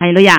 [0.00, 0.32] 哈利路亚！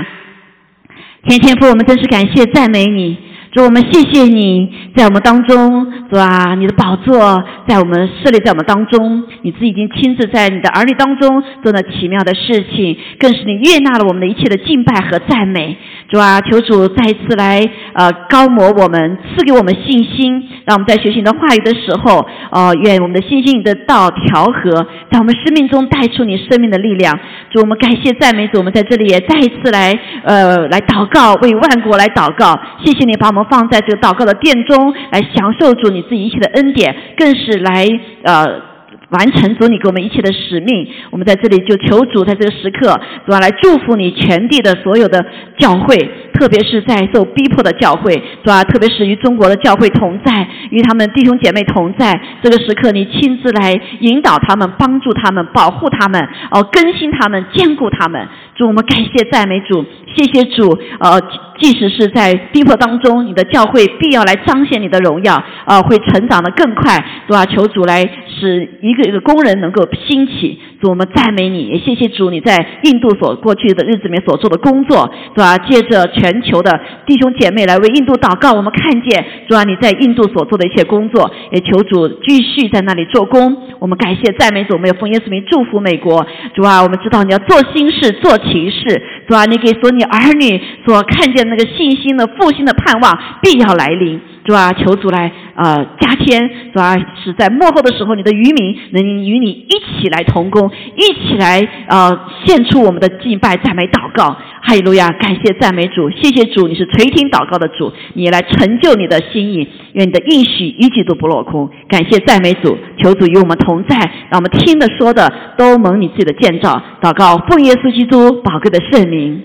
[1.23, 3.19] 天天父，我们真是感谢赞美你，
[3.51, 15.75] 主我们谢谢你在我们当中，主啊，你的宝座在我们设立在我们当中，你自己已经亲自在你的儿女当中做了奇妙的事情，更是你悦纳了我们的一切的敬拜和赞美。
[16.09, 27.17] 主啊，求主再一次来呃高摩我们，赐给我们信心，让我们在学习你的话语的时候，呃，愿我们的信心的道调和，在我们生命中带出你生命的力量。
[27.49, 32.59] 主，我们感谢赞美主，我们在这里也再一次来呃来祷告，为万国来祷告。
[32.83, 37.87] 谢谢你把我们放在这个祷告的殿中，来享受主你自己一切的恩典，更是来
[38.23, 38.69] 呃。
[39.09, 45.25] 完成主你给我们一切的使命，我们在这里就求主在这个时刻，主要来祝福你全地的所有的
[45.57, 45.97] 教会，
[46.39, 52.19] 特别是在受逼迫的教会，主要特别是与中国的教会同在，与他们弟兄姐妹同在。
[52.41, 56.21] 这个时刻，你亲自来引导他们，帮助他们，保护他们，
[56.51, 58.25] 哦，更新他们，兼顾他们。
[58.55, 59.83] 主，我们感谢赞美主，
[60.15, 60.77] 谢谢主。
[60.99, 61.19] 呃，
[61.59, 67.03] 即使是在逼迫当中，你的教会必要来彰显你的荣耀，呃，会成长的更快。
[67.27, 68.09] 主啊，求主来
[68.39, 70.57] 使一个一个工人能够兴起。
[70.81, 83.57] 主，我们赞美你，也谢谢主你在印度所过去的日子里面所做的工作，主啊，借着全全球的弟兄姐妹来为印度祷告，我们看见主啊你在印度所做的一些工作，也求主继续在那里做工。
[83.79, 86.25] 我们感谢赞美主，我们有奉耶稣名祝福美国。
[86.53, 94.21] 主啊，我们知道你要做新事，做奇事，主啊，你给所你儿女所看见那个信心的复兴的盼望必要来临。
[94.45, 104.35] 主啊，求主来呃加添，主啊，使在幕后的时候，你的渔民能与你一起来同工，一起来呃献出我们的敬拜、赞美、祷告。
[104.61, 105.09] 哈利路亚！
[105.13, 111.69] 感谢赞美主，谢谢主，你是垂听祷告的主，你来成就你的心意，愿你的应许一句都不落空。
[111.87, 113.97] 感谢赞美主，求主与我们同在，
[114.29, 116.81] 让我们听的说的都蒙你自己的建造。
[117.01, 119.41] 祷告奉耶稣基督宝贵的圣名，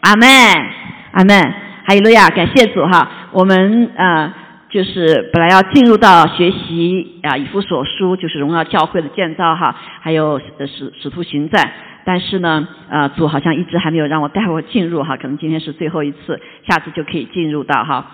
[0.00, 0.26] 阿门，
[1.12, 1.54] 阿门。
[1.86, 2.30] 哈利路亚！
[2.30, 4.32] 感谢主哈，我们呃
[4.70, 11.72] 就是本来要进入到学习啊以弗所书，就是荣耀教会的建造哈，还有使使徒行传，
[12.06, 18.06] 但是呢呃主好像一直还没有让我带我进入哈，可能今天是最后一次，下次就可以进入到哈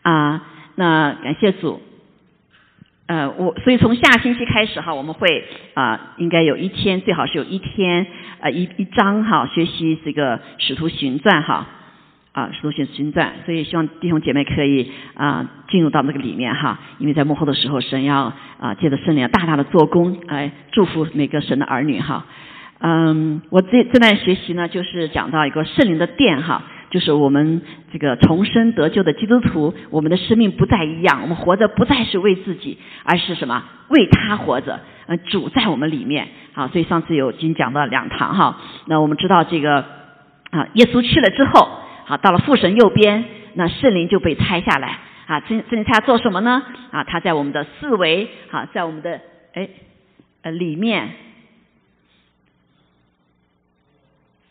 [0.00, 0.42] 啊
[0.74, 1.82] 那感谢主，
[3.06, 5.44] 呃我所以从下星期开始哈，我们会
[5.74, 8.06] 啊应该有一天最好是有一天
[8.40, 11.66] 呃一一章哈学习这个使徒行传哈。
[12.32, 22.24] 啊，使徒行传，所以希望弟兄姐妹可以啊进入到那个里面哈，因为在幕后的时候，神要啊借着圣灵大大的做工，来祝福每个神的儿女哈。
[22.80, 27.60] 嗯，我这这段学习呢，就是讲到一个圣灵的殿哈，就是我们
[27.92, 33.62] 这个重生得救的基督徒，我们的生命不再一样，我们活着不再是为自己，而是什么？
[33.88, 36.28] 为他活着，呃，主在我们里面。
[36.54, 39.84] 好，所以上次有已经讲到两堂哈，那我们知道这个
[40.50, 41.68] 啊，耶稣去了之后。
[42.12, 43.24] 啊，到了父神右边，
[43.54, 44.98] 那圣灵就被拆下来。
[45.26, 46.62] 啊，圣圣灵他做什么呢？
[46.90, 49.18] 啊，他在我们的四维，啊，在我们的
[49.54, 49.66] 哎
[50.42, 51.08] 呃里面，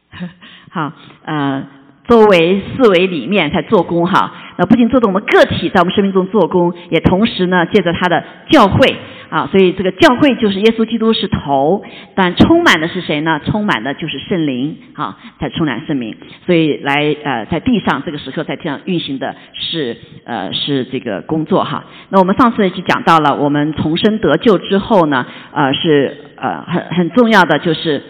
[0.72, 0.91] 好
[1.23, 1.67] 呃
[2.07, 4.34] 周围四维里面在做工哈。
[4.57, 8.95] 那不仅做着我们个体在我们生命中做工，也同时呢借着他的教会。
[9.31, 11.81] 啊，所以这个教会就是耶稣基督是头，
[12.16, 13.40] 但充满的是谁呢？
[13.45, 16.17] 充满的就是圣灵，啊，在充满圣灵。
[16.45, 19.95] 所以来呃，在地上这个时刻在地上运行的是
[20.25, 21.85] 呃是这个工作哈。
[22.09, 28.03] 那我们上次就讲到了，我们重生得救之后呢，呃是呃很很重要的就是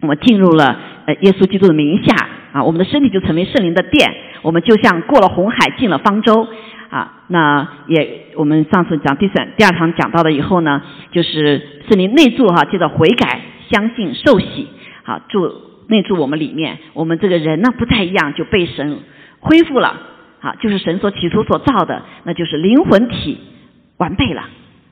[0.00, 6.48] 我们进入了呃耶稣基督的名下啊，我们的身体就成为圣灵的殿，我们就像过了红海进了方舟。
[6.90, 14.68] 啊，那也我们上次讲第三第二堂讲到了以后呢，就是圣灵内住哈，接着悔改、相信、受洗，
[15.02, 15.52] 好住
[15.86, 19.00] 内住我们里面，我们这个人呢不太一样，就被神
[19.40, 20.00] 恢复了，
[20.40, 23.38] 好就是神所起初所造的，那就是灵魂体
[23.98, 24.44] 完备了，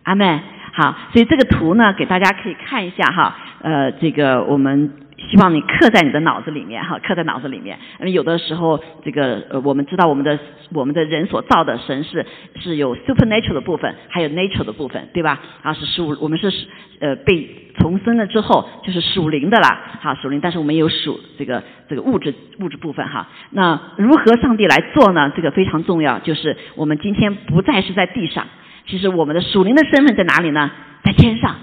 [0.03, 0.41] 阿妹，
[0.75, 4.93] 好，所以这个图呢给大家可以看一下哈，呃，这个我们。
[5.19, 7.79] 希望你刻在你的脑子里面哈，刻在脑子里面。
[8.01, 10.39] 因为有的时候，这个呃，我们知道我们的
[10.73, 12.25] 我们的人所造的神是
[12.61, 15.41] 是有 supernatural 的部分，还有 natural 的部分，对吧？
[15.63, 16.53] 啊，是属我们是
[17.01, 17.49] 呃被
[17.79, 20.41] 重生了之后就是属灵的啦，哈，属灵。
[20.41, 23.29] 但是我们有属这个这个物质物质部分哈。
[23.51, 25.33] 那如何上帝来做呢？
[25.35, 28.47] 这个非常重要，就是我们今天不再是在地上，
[28.87, 30.71] 其实我们的属灵的身份在哪里呢？
[31.03, 31.57] 在天上。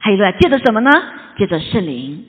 [0.00, 0.90] 还有个借着什么呢？
[1.36, 2.24] 借着圣灵。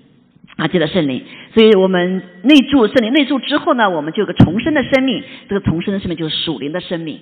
[0.60, 1.24] 啊，记得圣灵，
[1.54, 5.24] 所以我们内住圣灵内住之后呢，我们就有个重生的生命。
[5.48, 7.20] 这个重生的生命就是属灵的生命。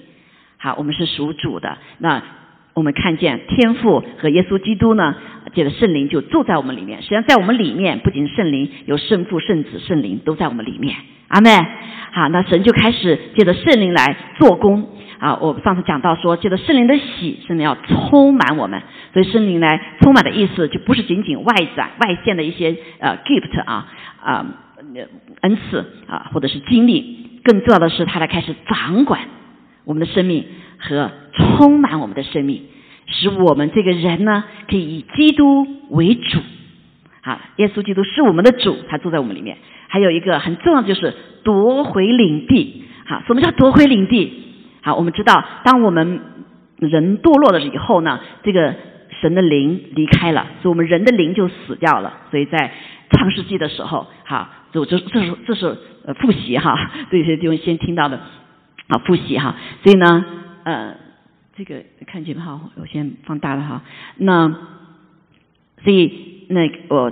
[0.58, 1.78] 好，我们是属主的。
[2.00, 2.24] 那
[2.74, 5.16] 我们看见天父和耶稣基督呢，
[5.54, 7.04] 借着圣灵就住在我们里面。
[7.04, 10.96] 实际上，在我们里面，不仅圣灵，有圣父、圣子、圣灵都在我们里面。
[11.28, 11.52] 阿妹，
[12.12, 14.90] 好，那神就开始借着圣灵来做工。
[15.20, 18.82] 啊，我上次讲到说，借着圣灵的喜，圣灵要充满我们。
[19.14, 23.88] 所以圣灵来充满的意思，就不是仅仅外展、外现的一些呃 gift 啊
[24.24, 24.46] 啊
[25.42, 29.22] 恩赐啊，或者是经历，更重要的是，他来开始掌管
[29.86, 30.46] 我们的生命。
[30.80, 32.62] 和充满我们的生命，
[33.08, 36.38] 使我们这个人呢，可以以基督为主。
[37.24, 39.58] 好，耶稣基督是我们的主，他住在我们里面。
[39.88, 42.84] 还有一个很重要的就是夺回领地。
[43.08, 44.47] 好，什么叫夺回领地？
[44.88, 46.22] 好，我们知道，当我们
[46.78, 48.74] 人堕落了以后呢，这个
[49.22, 52.14] 神的灵离开了，所以我们人的灵就死掉了。
[52.32, 52.72] 所以在
[53.12, 56.74] 创世纪的时候，好，这这这是这是呃复习哈，
[57.10, 58.18] 对这些地方先听到的，
[58.88, 59.56] 好复习哈。
[59.84, 60.26] 所以呢。
[60.68, 60.98] 呃，
[61.56, 63.84] 这个看见哈，我先放大了哈。
[64.18, 64.50] 那
[65.82, 67.10] 所以那我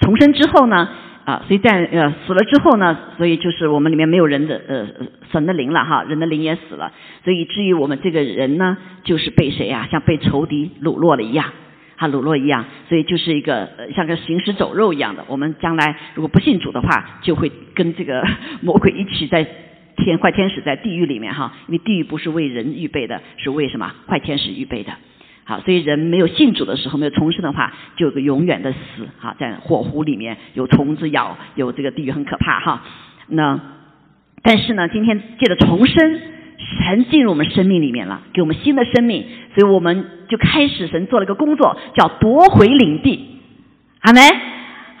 [0.00, 0.88] 重生之后呢，
[1.30, 4.86] 啊，所以在呃死了之后呢，所以就是我们里面没有人的呃
[5.30, 6.90] 神的灵了哈，人的灵也死了，
[7.22, 9.86] 所以至于我们这个人呢，就是被谁呀？
[9.90, 11.52] 像被仇敌掳落了一样，
[11.96, 15.24] 哈掳落一样，所以就是一个像个行尸走肉一样的。
[15.28, 18.26] 我们将来如果不信主的话，就会跟这个
[18.60, 19.46] 魔鬼一起在。
[19.96, 24.90] 天坏天使在地狱里面哈，因为地狱不是为人预备的，是为什么坏天使预备的？
[25.44, 32.82] 好，所以人没有信主的时候，没有重生的话，就有个永远的死哈，在火湖里面有虫子咬，有这个地狱很可怕哈。
[33.26, 33.58] 那
[34.42, 36.20] 但是呢，今天借着重生，
[36.84, 43.40] 神进入我们生命里面了，给我们新的生命，所以我们就开始神做了一个工作，叫夺回领地，
[44.00, 44.22] 阿门。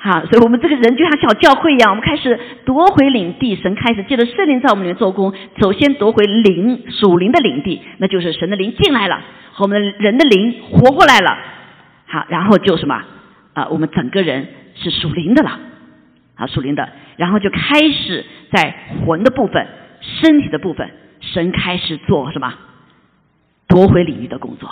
[0.02, 3.54] 好，所以我们这个人就像小教会一样，我们开始夺回领地。
[3.54, 9.20] 神开始借着圣灵在我们里面做工，首先夺回灵属灵的领地，那就是神的灵进来了，
[9.52, 11.36] 和我们人的灵活过来了。
[12.06, 13.04] 好，然后就什么
[13.52, 13.68] 啊？
[13.68, 15.60] 我们整个人是属灵的了，
[16.34, 18.74] 啊，属灵的，然后就开始在
[19.04, 19.66] 魂的部分、
[20.00, 22.54] 身体的部分，神开始做什么？
[23.68, 24.66] 夺回领域的工作。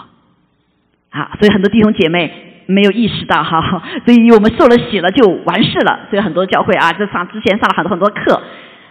[1.11, 2.55] 啊，所以很多弟兄姐妹。
[2.71, 6.01] 没有意识到哈， 所以我们受了洗了就完事了。
[6.11, 8.43] 所以很多教会啊，这上之前上了很多很多课，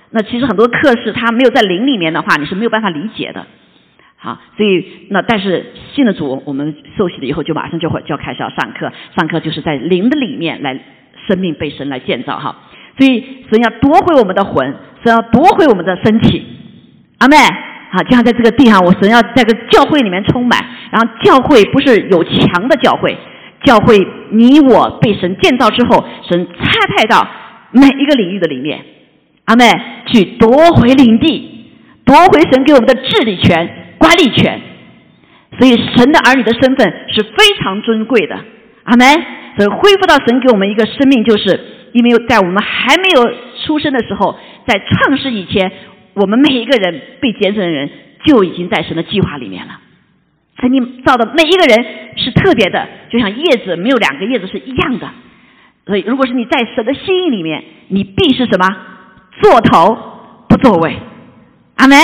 [0.09, 3.45] 那其实很多课是他没有在灵里面的话，你是没有办法理解的。
[4.17, 10.79] 好，所以那但是信了主，我们受洗了以后就马上就会就要开始要上课，上课就是在灵的里面来
[11.27, 12.55] 生命被神来建造哈。
[12.97, 14.73] 所以神要夺回我们的魂，
[15.05, 16.43] 神要夺回我们的身体。
[17.19, 17.37] 阿妹，
[17.91, 20.59] 好，就像在这个地上，我神要在个教会里面充满，
[20.89, 23.15] 然后教会不是有墙的教会。
[23.63, 23.97] 教会，
[24.31, 27.27] 你我被神建造之后，神差派到
[27.71, 28.79] 每一个领域的里面，
[29.45, 29.65] 阿妹
[30.07, 31.65] 去夺回领地，
[32.05, 34.61] 夺回神给我们的治理权、管理权。
[35.59, 38.37] 所以，神的儿女的身份是非常尊贵的，
[38.83, 39.05] 阿妹。
[39.57, 41.59] 所以，恢复到神给我们一个生命，就是
[41.93, 43.23] 因为在我们还没有
[43.65, 44.37] 出生的时候，
[44.67, 45.71] 在创世以前，
[46.13, 47.89] 我们每一个人被拣选的人
[48.23, 49.79] 就已经在神的计划里面了。
[50.59, 51.85] 神你造的每一个人
[52.17, 55.07] 是特别的，就像叶子没有两个叶子是一样的。
[55.85, 58.67] 所以，如果是你在神的心意里面，你必是什么？
[59.41, 59.97] 做头
[60.49, 60.97] 不作尾。
[61.77, 61.97] 阿门。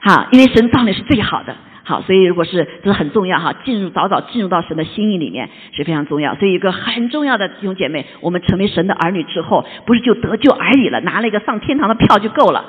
[0.00, 1.56] 好，因为神造你是最好的。
[1.84, 6.36] 好，所以如果是这是很重要哈，进入早早进入到神的心意里面是非常重要。
[6.36, 12.64] 所以一个很重要的弟兄姐妹，我们成为神的儿女之后，不是就得救而已了，拿了一个上天堂的票就够了。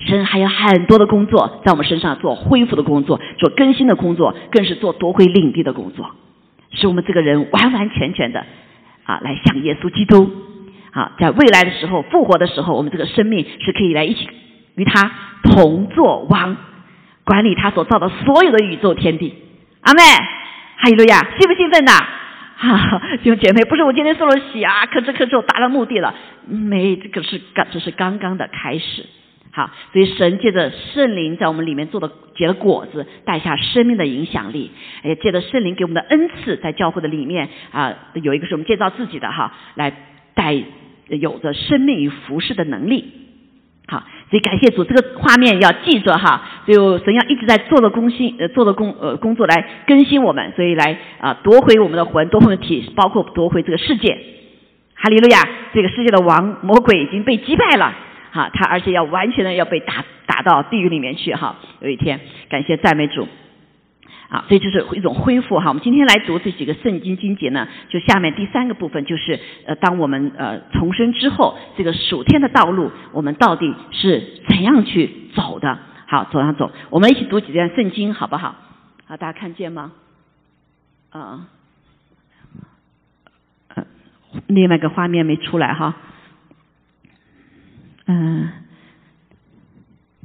[0.00, 6.10] 神还有很多的工作在我们身上做恢复的工作，做更新的工作，更是做夺回领地的工作，
[6.72, 8.46] 使我们这个人完完全全的
[9.04, 10.30] 啊来向耶稣基督
[10.92, 14.28] 啊，在未来的时候复活的时候，我们这个生命是可以来一起
[14.76, 15.10] 与他
[15.42, 16.56] 同作王，
[17.24, 19.34] 管理他所造的所有的宇宙天地。
[19.80, 20.00] 阿妹，
[20.76, 21.92] 哈利路亚，兴不兴奋呐？
[22.58, 26.14] 哈，弟兄姐妹，不是我今天受了洗啊，可这可这我达到目的了，
[26.46, 29.04] 没，这个是刚，这是刚刚的开始。
[29.58, 34.70] 好，所以神借着圣灵在我们里面做的结了果子，带下生命的影响力。
[35.02, 39.92] 哎，借着圣灵给我们的恩赐，在教会的里面啊，有一个是我们建造自己的哈，来
[40.34, 40.54] 带
[41.08, 43.04] 有着生命与服饰的能力。
[43.88, 46.62] 好，所以感谢主，这个画面要记着哈。
[46.64, 54.16] 就神要一直在做的工新呃做的工呃工作来更新我们，所以来啊夺回我们的魂，夺回体，包括夺回这个世界。
[54.94, 55.42] 哈利路亚，
[55.74, 57.92] 这个世界的王魔鬼已经被击败了。
[58.30, 61.56] 哈，他而且要完全的要被打打到地狱里面去哈。
[61.80, 63.26] 有一天，感谢赞美主，
[64.28, 65.68] 啊，所以就是一种恢复哈。
[65.68, 75.78] 我们今天来读这几个圣经经节呢，就下面第三个部分就是呃，当我们呃重生之后，这个属天的道路，我们到底是怎样去走的？
[76.06, 78.54] 好，走上走，我们一起读几段圣经好不好？
[79.06, 79.92] 好，大家看见吗？
[81.10, 81.48] 啊，
[83.74, 83.84] 呃，
[84.46, 85.96] 另外一个画面没出来哈，
[88.08, 88.48] 嗯，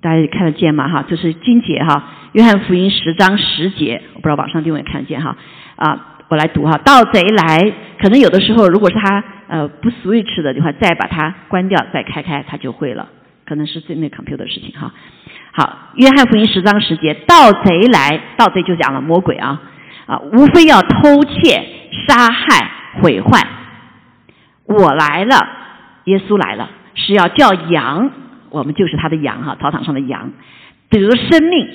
[0.01, 0.87] 大家看得见吗？
[0.87, 5.35] 哈，这是金节哈，约翰福音十章十节，我不知道网上定位看得见哈，
[5.75, 13.09] 啊，我来读哈，盗贼来，可能有的时候如果是他呃不 switch 的话，再把它关掉再开开，他就会了，
[13.45, 14.93] 可能是这那 computer 的事情哈。
[15.51, 19.61] 好，约翰福音十章十节，盗贼来，盗贼就讲了魔鬼啊
[20.05, 21.63] 啊，无非要偷窃、
[22.07, 22.71] 杀害、
[23.01, 23.45] 毁坏。
[24.65, 25.35] 我来了，
[26.05, 28.11] 耶稣来了，是要叫羊，
[28.49, 30.31] 我们就是他的羊哈，草场上的羊
[30.89, 31.67] 得生命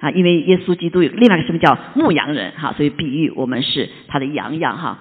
[0.00, 4.98] 啊，因为耶稣基督有另外一个生命叫牧羊人哈，所以比喻我们是他的羊羊哈。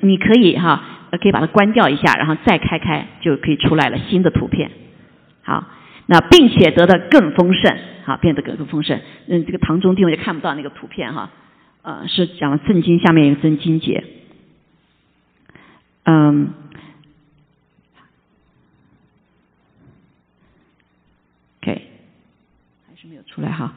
[0.00, 0.82] 你可以哈，
[1.20, 4.70] 可以把它关掉一下，然后再开开，就可以出来了新的图片。
[5.42, 5.64] 好。
[6.10, 8.98] 那并且得的更丰盛，好，变得更丰盛。
[9.26, 11.28] 嗯，这个堂中弟兄就看不到那个图片哈，
[11.82, 14.02] 呃，是讲了正经下面一个正经节，
[16.04, 16.54] 嗯
[21.60, 21.82] ，OK，
[22.88, 23.72] 还是没有来哈，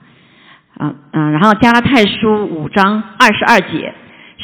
[0.77, 3.93] 啊啊，然后加拉太书五章二十二节，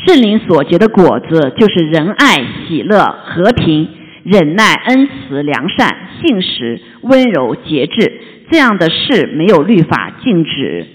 [0.05, 3.89] 圣灵所结的果子就是仁爱、喜乐、和平。
[4.23, 5.87] 忍耐、恩慈、良善、
[6.19, 8.19] 信实、温柔、节制，
[8.51, 10.85] 这样的事没有律法禁止。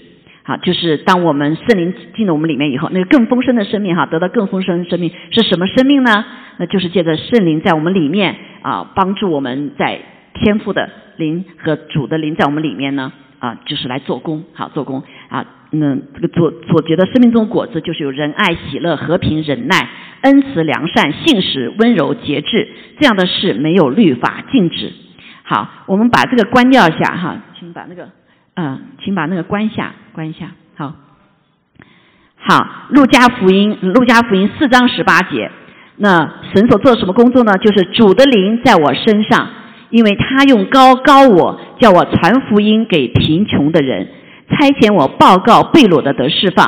[0.43, 6.23] 好，就是当我们圣灵进了我们里面以后，那个更丰盛的生命哈，得到更丰盛的生命是什么生命呢？
[6.57, 9.99] 那就是借着圣灵在我们里面啊，帮助我们在
[10.35, 10.87] 天赋的
[11.17, 15.45] 灵和主的灵在我们里面呢啊，就是来做工，好做工啊。
[15.71, 19.89] 那这个所所结的生命中果子，就是有仁爱、喜乐、和平、忍耐、
[20.21, 22.69] 恩慈、良善、信实、温柔、节制，
[23.01, 24.93] 这样的事没有律法禁止。
[25.43, 28.07] 好，我们把这个关掉一下哈，请把那个
[28.55, 30.51] 嗯，请把那个关下，关一下。
[30.77, 30.93] 好，
[32.37, 35.51] 好，路加福音，路加福音四章十八节，
[35.97, 37.57] 那神所做什么工作呢？
[37.57, 39.49] 就是主的灵在我身上，
[39.93, 44.07] 因为他用高高我，叫我传福音给贫穷的人。
[44.49, 46.65] 差遣我报告被掳的得释放，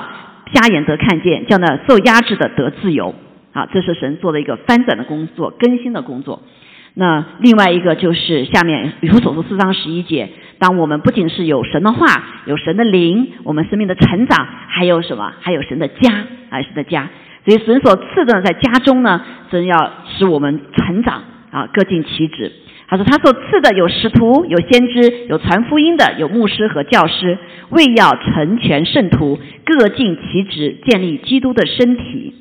[0.53, 3.15] 瞎眼得看见，叫那受压制的得自由。
[3.51, 6.43] 好，这是神做的一个翻转的工作、更新的工作。
[6.93, 10.29] 那另外一个就是下面《如所书》四章十一节，
[10.59, 12.05] 当我们不仅是有神的话、
[12.45, 15.33] 有神的灵，我们生命的成长，还有什么？
[15.41, 16.13] 还有神的家，
[16.51, 17.09] 还是神的家。
[17.43, 22.51] 所以神所赐的在家中呢，神要使我们成长啊，各尽其职。
[22.87, 27.39] 他说：“他所赐的有使徒，有先知，有传福音的，有牧师和教师，
[27.69, 32.35] 为要成全圣徒，各尽其职，建立基督的身体。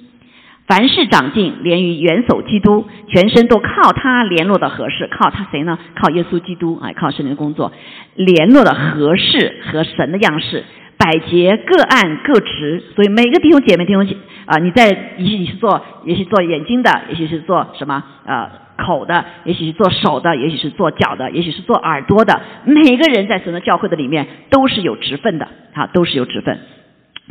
[0.67, 5.09] 凡事长进，连于元首基督，全身都靠他联络的合适。
[5.09, 5.79] 靠他谁呢？
[5.95, 6.93] 靠耶稣基督啊！
[6.95, 7.73] 靠圣灵的工作，
[8.15, 10.65] 联络的合适和神的样式，
[10.99, 12.83] 百节各按各职。
[12.95, 22.41] 所以每个弟兄姐妹、弟兄姐啊，你在也许你是做，也许做眼睛的，也许是做什么啊？”口的，也许是做手的，也许是做脚的，也许是做耳朵的。
[22.65, 26.59] 每个人在神的教会的里面都是有职分的，啊，都是有职分。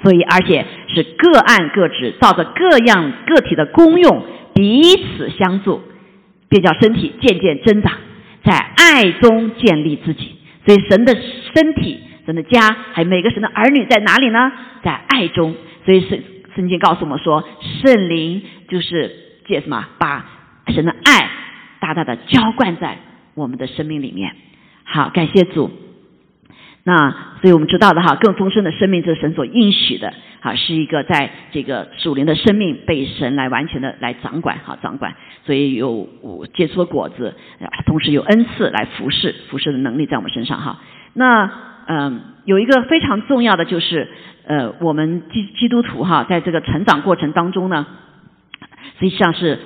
[0.02, 5.82] 所以，而且是各按各职，照着各样个体的功用彼此相助，
[6.50, 7.92] 便叫身体渐渐增长，
[8.44, 10.36] 在爱中建立自己。
[10.66, 11.16] 所以，神的
[11.54, 14.52] 身体、神的家，还有每个神的儿女在哪里呢？
[14.84, 15.54] 在爱中。
[15.86, 16.20] 所以，圣
[16.56, 17.44] 圣经告诉我们说，
[17.84, 19.12] 圣灵就是
[19.48, 20.26] 借什么把。
[20.68, 21.30] 神的爱
[21.80, 22.98] 大大的浇灌在
[23.34, 24.36] 我们的生命里面。
[24.86, 25.72] 好，感谢主。
[26.86, 30.14] 那所以我们知道的哈，更丰盛的生命，这是神所应许的。
[30.42, 35.16] 好，是一个在这个属灵的生命被神来完全的来掌管，好掌管。
[35.46, 36.08] 所以有
[36.54, 37.36] 结出的果子，
[37.86, 40.82] 同时有恩赐来服侍，服侍的能力在我们身上哈。
[41.14, 41.50] 那
[41.88, 44.10] 嗯，有一个非常重要的就是，
[44.46, 47.88] 呃，我们基基督徒哈，在这个成长过程当中呢，
[49.00, 49.60] 实际上是。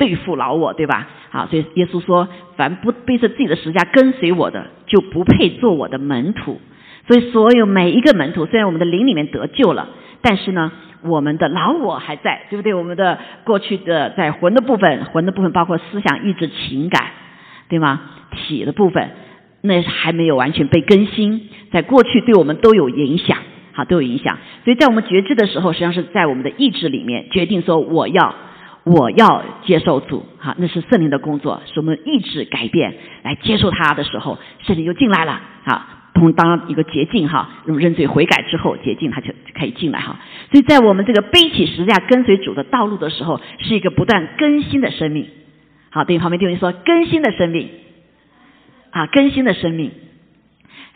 [0.00, 1.06] 对付老我，对吧？
[1.28, 2.26] 好，所以耶稣说
[2.56, 6.58] ：“凡不背着自己的十架跟随我的，就不配做我的门徒。”
[7.06, 9.90] 所以，所有每一个门徒，虽然我们的灵里面得救了，
[10.22, 12.72] 但是呢，我们的老我还在，对不对？
[12.72, 17.04] 我们的过去的在魂的部分，魂的部分包括思想、意志、情感，
[17.68, 18.00] 对吗？
[18.32, 19.10] 体的部分，
[19.60, 23.36] 那还没有完全被更新，在过去对我们都有影响，
[23.72, 24.38] 好，都有影响。
[24.64, 28.34] 所以在我们觉知的时候，实际上是在我们的意志里面决定说我要。
[28.92, 40.18] 我要接受主，哈，那是圣灵的工作，是我们意志改变来接受他的时候，圣灵就进来了，哈，同当一个捷径，哈，用认罪悔改之后，捷径他就可以进来，哈。
[40.50, 45.28] 所以在我们这个背起十字架跟随主的道路的时候，是一个不断更新的生命，
[45.90, 47.68] 好，对旁边弟兄说更新的生命，
[48.90, 49.92] 啊，更新的生命，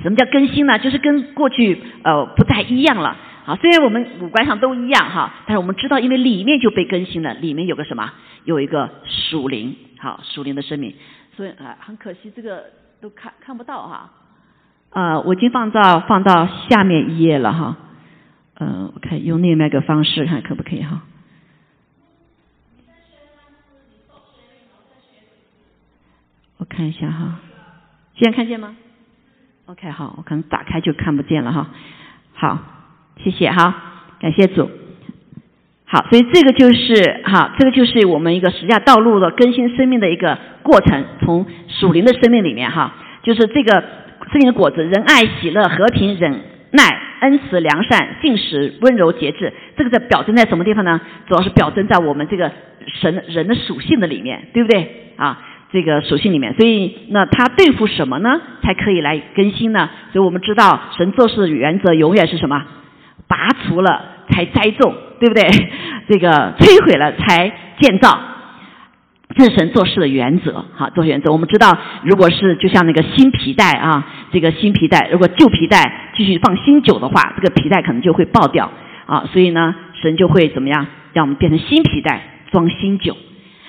[0.02, 0.80] 什么叫更新呢？
[0.80, 3.16] 就是跟过去呃不再一样了。
[3.44, 8.10] 好，虽然我们五官上都一样哈，但是我们知道，因为里面就被更新了，里面有个什么？
[8.44, 10.94] 有一个属灵，好，属灵的生命。
[11.36, 12.64] 所以啊，很可惜这个
[13.00, 14.10] 都看看不到哈。
[14.90, 17.76] 呃，我已经放到放到下面一页了哈。
[18.60, 21.02] 嗯，我看用另外一个方式看可不可以哈。
[26.56, 27.40] 我看一下哈，
[28.14, 28.74] 现在看见吗
[29.66, 31.68] ？OK，好，我可能打开就看不见了哈。
[32.32, 32.58] 好，
[33.22, 33.74] 谢谢哈，
[34.20, 34.70] 感谢主。
[35.86, 43.80] 好，所以这个就是哈，这个就是我们一个实价道路的更新生命的一个过程，从属灵的生命里面哈，就是这个
[44.32, 46.32] 生命的果子：仁爱、喜乐、和平、忍
[46.72, 46.82] 耐、
[47.20, 49.52] 恩慈、良善、信实、温柔、节制。
[49.76, 51.00] 这个在表征在什么地方呢？
[51.28, 52.50] 主要是表征在我们这个
[53.00, 55.38] 神人的属性的里面，对不对啊？
[55.70, 58.40] 这个属性里面，所以那他对付什么呢？
[58.62, 59.90] 才可以来更新呢？
[60.12, 62.64] 所以我们知道神做事的原则永远是什么？
[63.34, 65.42] 拔除了才栽种，对不对？
[66.08, 67.50] 这个摧毁了才
[67.80, 68.16] 建造，
[69.34, 70.64] 这是神做事的原则。
[70.76, 71.32] 好，做原则。
[71.32, 78.70] 我们知道，如果是就像那个新皮带啊，这个新皮带，如果旧皮带继续放新酒的话，这个皮带可能就会爆掉
[79.06, 79.24] 啊。
[79.32, 82.20] 所以呢，神就会怎么样，让我们变成新皮带
[82.52, 83.16] 装新酒。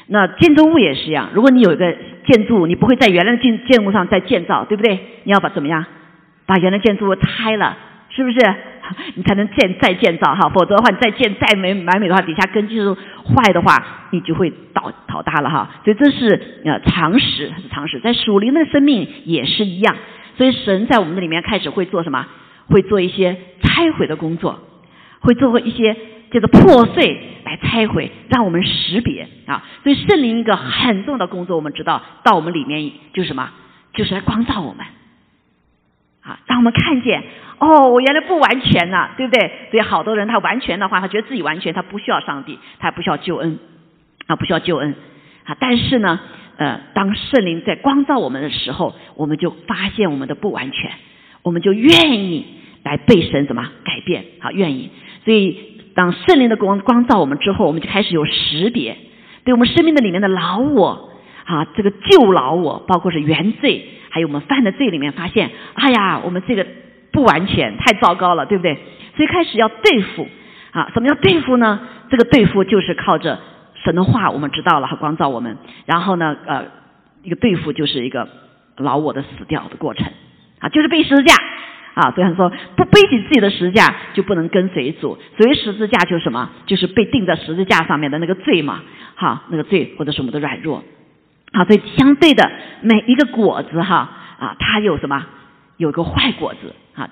[0.07, 1.95] 那建筑物也是一样，如果你有一个
[2.27, 4.99] 建筑，你不会在原来的建建筑物上再建造，对不对？
[5.23, 5.83] 你要把怎么样，
[6.45, 7.75] 把原来建筑物拆了，
[8.09, 8.37] 是不是？
[9.15, 15.69] 你才能建再建造哈，否则的话，你再建再美完美的话，底下根基是坏的话，你就会倒倒塌了哈。
[15.83, 17.99] 所以这是呃常识，常识。
[17.99, 19.95] 在属灵的生命也是一样，
[20.37, 22.25] 所以神在我们的里面开始会做什么？
[22.67, 24.59] 会做一些拆毁的工作，
[25.21, 25.95] 会做一些。
[26.31, 29.63] 叫做破碎来拆毁，让我们识别啊！
[29.83, 33.51] 所以圣灵一个很重要的工作，我们知道到我们里面就是什么？
[33.93, 34.85] 就是来光照我们
[36.21, 36.39] 啊！
[36.47, 37.23] 让我们看见
[37.59, 39.51] 哦，我原来不完全呐，对不对？
[39.71, 43.59] 所以好多人他完全的话，他觉得自己完全，他不需要上帝，他不需要救恩
[44.27, 44.95] 啊，不需要救恩
[45.45, 45.55] 啊！
[45.59, 46.19] 但是呢，
[46.57, 50.91] 呃，当圣灵在光照我们的时候，我们就发现我们的不完全，
[51.43, 52.45] 我们就愿意
[52.83, 54.25] 来被神怎么改变？
[54.39, 54.89] 啊，愿意，
[55.23, 55.71] 所以。
[55.95, 58.97] 当圣灵的光光照我们之后，我们就开始有识别，
[59.45, 61.09] 对我们生命的里面的老我
[61.45, 66.67] 啊，这个旧老我，包括是原罪，还有我们犯的罪里面，发现，哎呀，我们这个
[67.15, 68.77] 不完全，太糟糕了，对不对？
[69.15, 70.27] 所以开始要对付
[70.71, 71.79] 啊，什么叫对付呢？
[72.09, 73.39] 这个对付就是靠着
[73.83, 76.65] 神的话，我们知道了，哈光照我们，然后呢，呃，
[77.23, 78.27] 一个对付就是一个
[78.75, 80.05] 老我的死掉的过程
[80.59, 81.33] 啊，就是被十字架。
[81.95, 85.17] 啊，所以他说不背起自己的十字架就不能跟随主。
[85.37, 86.49] 所以十字架就是什么？
[86.65, 88.81] 就是被钉在十字架上面的那个罪嘛。
[89.15, 90.83] 哈，那个罪或者是我们的软弱。
[91.53, 92.51] 好，所以相对的
[92.81, 95.25] 每一个果子哈啊，它有什么？
[95.77, 97.09] 有个坏果子啊。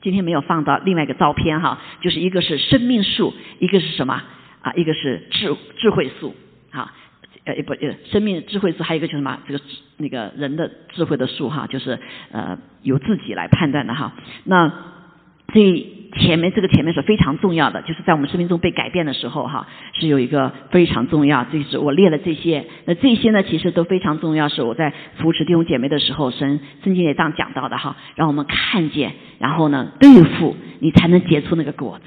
[0.00, 4.22] 今天没有放到另外一个照片哈，就是一个是生命树，一个是什么
[4.60, 4.72] 啊？
[4.74, 6.34] 一个是智智慧树
[6.70, 6.92] 啊。
[7.44, 9.38] 呃，不，呃，生命智慧树还有一个就是什么？
[9.46, 9.60] 这个
[9.98, 11.98] 那个人的智慧的树哈，就是
[12.32, 14.14] 呃由自己来判断的哈。
[14.44, 14.72] 那
[15.52, 15.60] 这
[16.14, 19.66] 前面这个前面是非常重要的，就是在我们生命中被改变的时候哈，
[19.98, 21.44] 是有一个非常重要。
[21.50, 32.04] 这是我列了这些，那这些呢其实都非常重要，是我在扶持弟兄姐妹的时候，神圣经也这样讲到的哈，让我们看见，然后呢对付，你才能结出那个果子。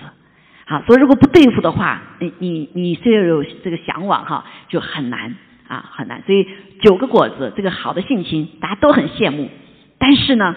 [0.65, 5.36] 好，所以如果不对付的话，你你你虽然有这个向往哈，就很难
[5.67, 6.22] 啊，很难。
[6.26, 6.46] 所以
[6.82, 9.50] 九个果子，这个好的性情，大家都很羡慕。
[9.98, 10.56] 但是呢，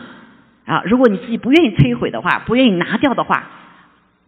[0.70, 3.50] 啊，如果你自己不愿意摧毁的话，不愿意拿掉的话，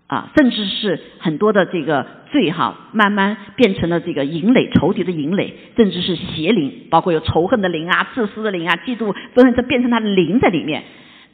[0.08, 10.82] 啊，甚至是很多的这个罪哈，慢慢变成了这个淫累，仇敌的淫累，甚至是邪灵，包括有仇恨的灵啊、自私的灵啊、嫉妒，都这变成他的灵在里面。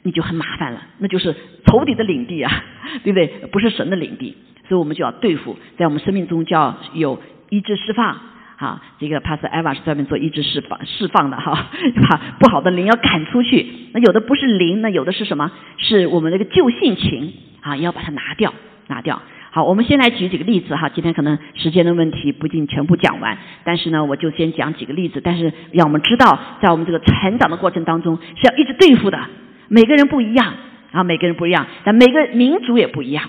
[0.01, 2.63] 你就很麻烦了，那就是仇敌的领地啊，
[3.03, 3.27] 对不对？
[3.51, 4.37] 不是神的领地，
[4.69, 8.17] 所以我们就要对付，在我们生命中就要有医治释放
[8.59, 8.81] 啊。
[8.99, 11.69] 这个 Pastor Eva 是专门做医治释放释放的哈，
[12.09, 13.65] 把不好的灵要赶出去。
[13.93, 15.51] 那有的不是灵，那有的是什么？
[15.77, 18.53] 是我们那个旧性情啊，要把它拿掉，
[18.87, 19.19] 拿掉。
[19.51, 20.89] 好，我们先来举几个例子哈。
[20.89, 25.21] 今天可能时间的问题不一定全部讲完，但是呢，我就先讲几个例子。
[25.23, 29.19] 但是让我们知道，在我们这个成长的过程当中，是要一直对付的。
[29.67, 30.53] 每个人不一样
[30.91, 33.27] 啊，每个人不一样，但每个民族也不一样，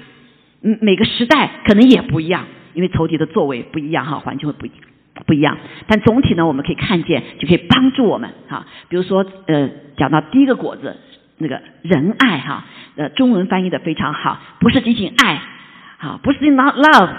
[0.62, 4.78] 嗯，每个时代可能也不一样，因为仇敌的作为不一样哈，环境会不一样
[5.26, 5.58] 不一样。
[5.86, 8.66] 但总体呢，我们可以看见，就可以帮助我们哈。
[8.88, 10.96] 比如说，呃，讲到第一个果子，
[11.38, 12.64] 那个仁爱哈，
[12.96, 15.40] 呃，中文翻译的非常好，不是仅仅爱，
[15.98, 17.10] 哈，不是 not love，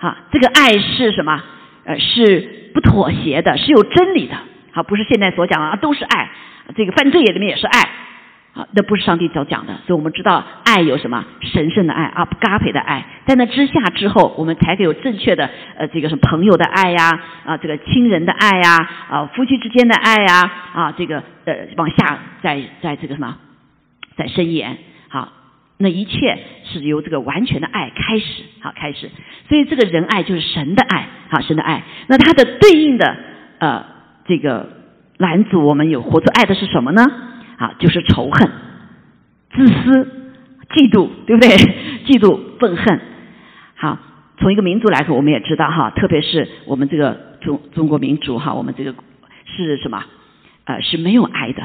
[0.00, 1.42] 啊，这个爱是什么？
[1.84, 4.36] 呃，是不妥协的，是有真理的，
[4.72, 6.30] 好，不是现在所讲的啊，都是爱，
[6.76, 7.88] 这个犯罪也里面也是爱。
[8.54, 9.74] 啊，那不是上帝所讲的。
[9.86, 23.36] 所以我们知道爱有什么神圣的爱啊，嘎培的爱，在那之下之后，我们才可以有正确的呃这个什么朋友的爱呀，啊这个亲人的爱呀，啊夫妻之间的爱呀，啊这个呃往下在在这个什么
[24.16, 25.32] 在伸延好。
[25.82, 29.08] 那一切是由这个完全的爱开始，好开始，
[29.48, 31.84] 所以这个仁爱就是神的爱，好神的爱。
[32.06, 33.16] 那它的对应的
[33.60, 33.86] 呃
[34.26, 34.68] 这个
[35.16, 37.02] 男主，我们有活出爱的是什么呢？
[37.60, 38.50] 啊，就是仇恨、
[39.54, 40.08] 自私、
[40.70, 41.48] 嫉妒，对不对？
[42.06, 43.00] 嫉妒、愤恨。
[43.76, 43.98] 好，
[44.38, 48.94] 从一个民族来说，我们也知道哈，特别是我们这个中中国民族哈，我们这个
[49.44, 50.02] 是什么？
[50.64, 51.62] 呃，是没有爱的，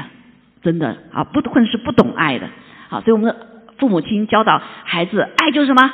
[0.62, 2.48] 真的啊，不或者是不懂爱的。
[2.88, 3.36] 好，所以我们的。
[3.78, 5.92] 父母亲教导孩子，爱就是什么？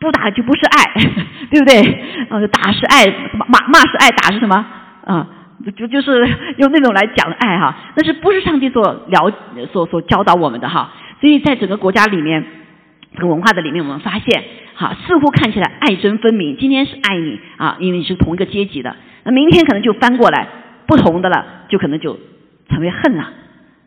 [0.00, 0.94] 不打就不是爱，
[1.52, 1.76] 对不对？
[2.30, 4.56] 呃，打是爱，骂骂是爱，打是什么？
[5.04, 5.28] 啊，
[5.70, 6.26] 就就是
[6.58, 9.32] 用那种来讲爱哈，那是不是上帝所了
[9.72, 10.92] 所所教导我们的哈？
[11.20, 12.44] 所以在整个国家里面，
[13.14, 14.44] 这个文化的里面，我们发现，
[14.74, 16.56] 哈，似乎看起来爱憎分明。
[16.58, 20.48] 今天是爱你啊，因为你是同一个阶级的，那明天可能就翻过来，
[20.86, 22.18] 不同的了，就可能就
[22.68, 23.28] 成为恨了。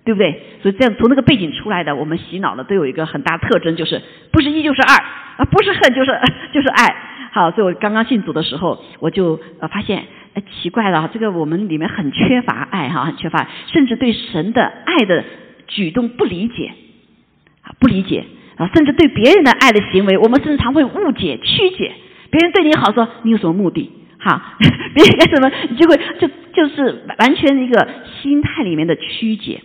[0.05, 0.39] 对不对？
[0.61, 3.99] 所以这样从那个背景出来的，我们洗脑的都有一个很大特征，就是
[4.31, 5.03] 不是一就是二
[5.37, 6.11] 啊，不是恨就是
[6.53, 6.95] 就是爱。
[7.31, 10.03] 好，所以我刚刚信主的时候，我就呃发现，
[10.35, 15.23] 哎，奇怪了，这个我们里面很缺乏爱哈，很缺乏，甚至对神的爱的
[15.67, 16.73] 举动不理解
[17.63, 18.25] 啊，不理解
[18.57, 21.93] 啊，甚至对别人的爱的行为，我们甚至常会误解曲解。
[22.29, 23.89] 别人对你好，说你有什么目的？
[24.19, 24.57] 哈，
[24.93, 27.87] 别人干什么，你就会就就是完全一个
[28.21, 29.61] 心态里面的曲解。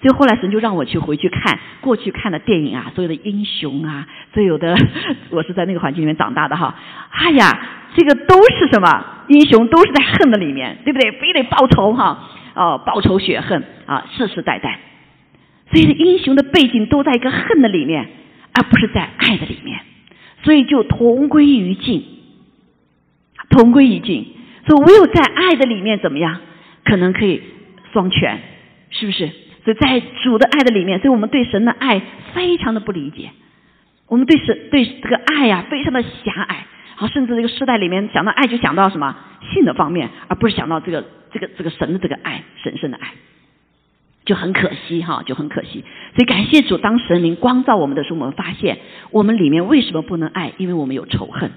[0.00, 4.74] 所以后来神就让我去回去看过去看的电影啊，所有的英雄啊，所有的
[5.30, 6.74] 我是在那个环境里面长大的哈。
[7.10, 7.58] 哎呀，
[7.94, 9.68] 这个都是什么英雄？
[9.68, 11.10] 都是在恨的里面，对不对？
[11.12, 14.78] 非得报仇哈，哦，报仇雪恨啊，世世代代。
[15.70, 18.06] 所以英雄的背景都在一个恨的里面，
[18.52, 19.80] 而不是在爱的里面。
[20.42, 22.04] 所以就同归于尽，
[23.50, 24.26] 同归于尽。
[24.66, 26.40] 所以唯有在爱的里面怎么样，
[26.84, 27.42] 可能可以
[27.92, 28.38] 双全，
[28.90, 29.30] 是不是？
[29.64, 32.02] 所以在主的爱的里面，所以我们对神的爱
[32.34, 33.30] 非常的不理解，
[34.06, 39.16] 我们对神对这个爱呀非常的狭隘，好，甚至这个时代里面想到爱就想到什么
[39.52, 43.12] 性的方面，而不是想到这个这个这个神的这个爱，神圣的爱，
[44.24, 45.84] 就很可惜哈，就很可惜。
[46.14, 48.78] 所以感谢主，当神灵光照我们的时候，我们发现
[49.10, 50.52] 我们里面为什么不能爱？
[50.58, 51.50] 因为我们有仇恨，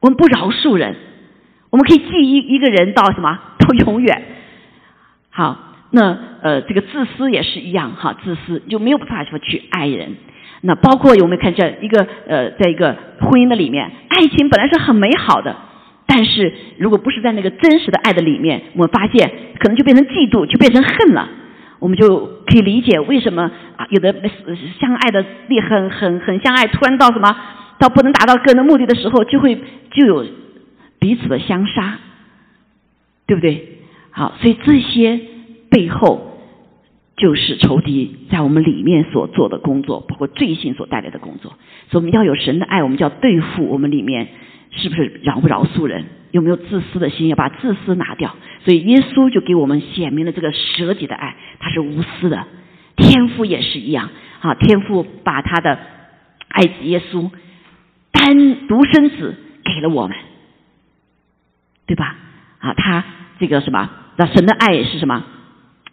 [0.00, 0.96] 我们不饶恕人，
[1.70, 4.22] 我们可以记一一个人到什么到永远，
[5.30, 5.70] 好。
[5.96, 10.16] 那呃，这个自私也是一样哈，自私就没有办法说去爱人。
[10.66, 15.54] 那包括有没有看见一个呃，在一个婚姻的里面，爱情本来是很美好的，
[16.06, 21.28] 但是如果不是在那个真实的爱的里面，我们发现可能就变成嫉妒，就变成恨了。
[21.80, 24.14] 我们就可以理解为什么啊，有的
[24.80, 27.36] 相爱的力很很很相爱，突然到什么
[27.78, 29.54] 到不能达到个人的目的的时候，就会
[29.90, 30.24] 就有
[30.98, 31.98] 彼此的相杀，
[33.26, 33.80] 对不对？
[34.10, 35.20] 好，所以这些。
[35.70, 36.33] 背后
[37.16, 41.52] 就是仇敌在我们里面所做的工作，包括罪性所带来的工作。
[41.90, 44.28] 所以我们要有神的爱，我们就要对付我们里面
[44.70, 48.34] 是不是饶不饶恕人，有没有自私的心，要把自私拿掉。
[48.64, 52.44] 所以耶稣就给我们显明了这个舍己的爱，他是无私的。
[52.96, 55.78] 天父也是一样啊，天父把他的
[56.48, 57.30] 爱子耶稣
[58.10, 60.16] 单独生子给了我们，
[61.86, 62.16] 对吧？
[62.58, 63.04] 啊，他
[63.38, 63.90] 这个什么？
[64.16, 65.24] 那神的爱是什么？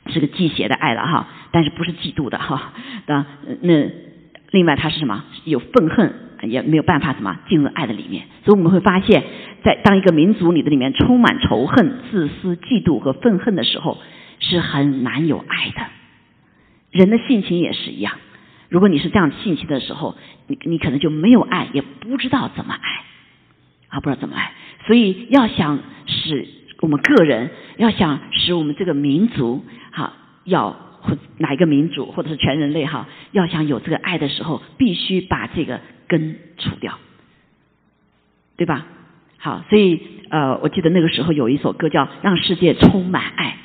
[0.08, 2.74] 是个忌邪的爱了哈，但是不是嫉妒的哈。
[3.06, 3.26] 那
[3.62, 3.90] 那
[4.52, 5.24] 另外他是什么？
[5.46, 8.26] 有愤恨，也没有办法什么进入爱的里面。
[8.44, 9.24] 所以我们会发现，
[9.64, 13.98] 在当一个民族里的里面充满仇恨、自私、嫉妒和愤恨的时候，
[14.40, 15.88] 是很难有爱的。
[16.92, 18.14] 人的性情也是一样。
[18.68, 20.16] 如果你是这样性情的时候，
[20.48, 22.90] 你你可能就没有爱，也不知道怎么爱
[23.90, 24.52] 啊，不知道怎么爱。
[24.88, 26.48] 所以要想使
[26.82, 29.64] 我们个人，要想使我们这个民族。
[29.94, 30.14] 哈，
[30.46, 36.98] 要或哪一个民族或者是全人类哈，要想有这个爱的时候，必须把这个根除掉，
[38.56, 38.86] 对吧？
[39.38, 43.58] 好，所以呃，我记得那个时候有一首歌叫《让世界充满爱》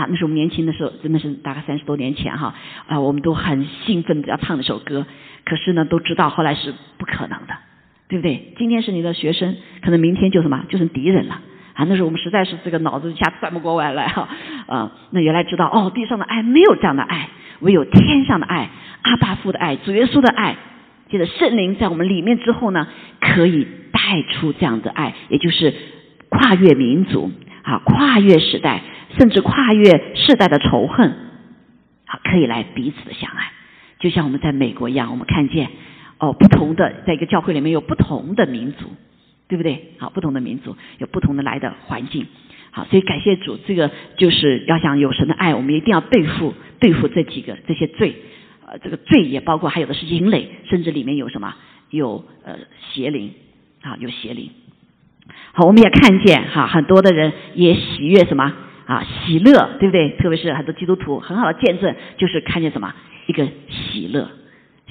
[0.00, 2.54] 啊，那是我们年轻的时候，真的是大概三十多年前哈
[2.86, 5.04] 啊，我们都很兴奋的要唱那首歌，
[5.44, 7.54] 可是呢，都知道后来是不可能的，
[8.08, 8.54] 对不对？
[8.56, 11.40] 今天是你的学生，可能明天就什么，就成敌人了。
[11.74, 14.28] 啊，那时候我们实在是这个脑子一下转不过弯来哈，
[14.66, 17.28] 啊，那原来知道哦，地上的爱没有这样的爱，
[17.60, 18.68] 唯有天上的爱，
[19.02, 20.56] 阿巴父的爱，主耶稣的爱，
[21.10, 22.86] 接着圣灵在我们里面之后呢，
[23.20, 25.72] 可以带出这样的爱，也就是
[26.28, 27.30] 跨越民族，
[27.62, 28.82] 啊，跨越时代，
[29.18, 31.10] 甚至跨越世代的仇恨，
[32.06, 33.50] 啊，可以来彼此的相爱，
[33.98, 35.68] 就像我们在美国一样，我们看见
[36.18, 38.86] 哦，不同的在一个教会里面有不同的民族，
[39.52, 39.92] 对不对？
[39.98, 42.26] 好，不同的民族有不同的来的环境，
[42.70, 48.14] 好，所以感谢主，这个就是要想有神的爱，我们一定要对付对付这几个这些罪，
[48.64, 51.54] 呃，这个罪也包括还有的是淫累，甚至里面有什么
[51.90, 52.56] 有呃
[52.94, 53.34] 邪灵
[53.82, 54.48] 啊，有邪灵。
[55.52, 58.50] 好，我们也看见哈，很多的人也喜悦什么
[58.86, 60.16] 啊，喜乐，对不对？
[60.16, 62.94] 特别是很多基督徒很好的见证，就是看见什么
[63.26, 64.30] 一个喜乐，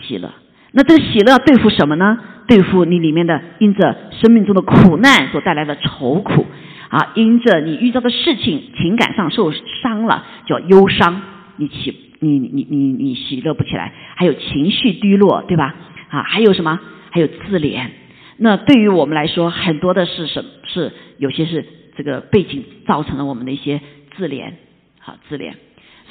[0.04, 0.32] 喜乐。
[0.72, 2.18] 那这个喜乐对付什么呢？
[2.48, 6.46] 对付你里面的因着生命中的苦难所带来的愁苦
[6.90, 11.22] 啊，因着你遇到的事情情感上受伤了，叫忧伤，
[11.56, 15.76] 你喜你你你你喜乐不起来，还有情绪低落，对吧？
[16.10, 16.80] 啊，还有什么？
[17.10, 17.88] 还有自怜。
[18.38, 23.80] 那对于我们来说，很多的是什是有些是这个背景造成了我们的一些
[24.18, 24.52] 自怜，
[25.00, 25.54] 好自怜。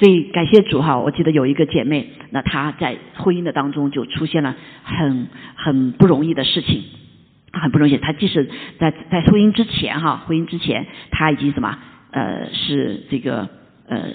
[0.01, 6.81] 所以感谢主哈，我记得有一个姐妹，那她在婚姻的当中就出现了很很不容易的事情，
[7.51, 7.95] 她很不容易。
[7.99, 11.77] 她即使在在婚姻之前哈，婚姻之前她已经什么
[12.09, 13.47] 呃是这个
[13.87, 14.07] 呃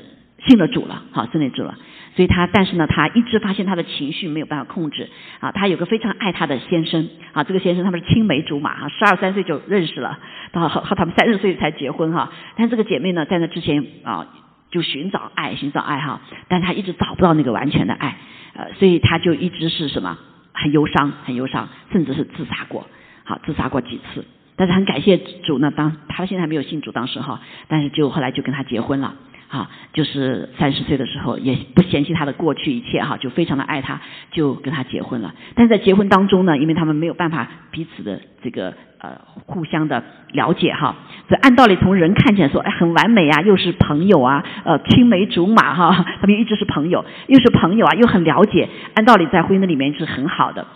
[0.49, 1.79] 信了主了，好信了主了。
[2.17, 5.53] 所以她，但是呢，她一直发现她的情绪没有办法控制啊。
[5.53, 10.19] 她有个非常爱她的先生啊，这个先生他们是青梅竹马哈，十二三岁就认识了，
[10.51, 12.33] 到和和他们三十岁才结婚哈。
[12.57, 14.27] 但这个姐妹呢，在那之前啊，
[14.71, 18.17] 就寻找爱，寻找爱哈，但他一直找不到那个完全的爱，
[18.55, 20.19] 呃，所以他就一直是什么
[20.53, 22.87] 很忧伤，很忧伤，甚至是自杀过，
[23.25, 24.25] 好自杀过几次。
[24.57, 29.15] 但是很感谢主呢，当他现在还没有信主当时哈，但是就后来就跟他结婚了。
[29.49, 34.01] 哈，就是三十岁的时候，也不嫌弃他的过去一切哈，就非常的爱他，
[34.33, 35.33] 就跟他结婚了。
[35.55, 40.97] 但是在结婚当中呢，因为他们没有办法彼此的这个呃互相的了解哈，
[41.29, 50.67] 这按道理从人看起来说，哎，很完美啊，又是朋友啊，呃，青梅竹马哈， 他们一直是朋友，又是朋友啊，又很了解，按道理在婚姻的里面是很好的。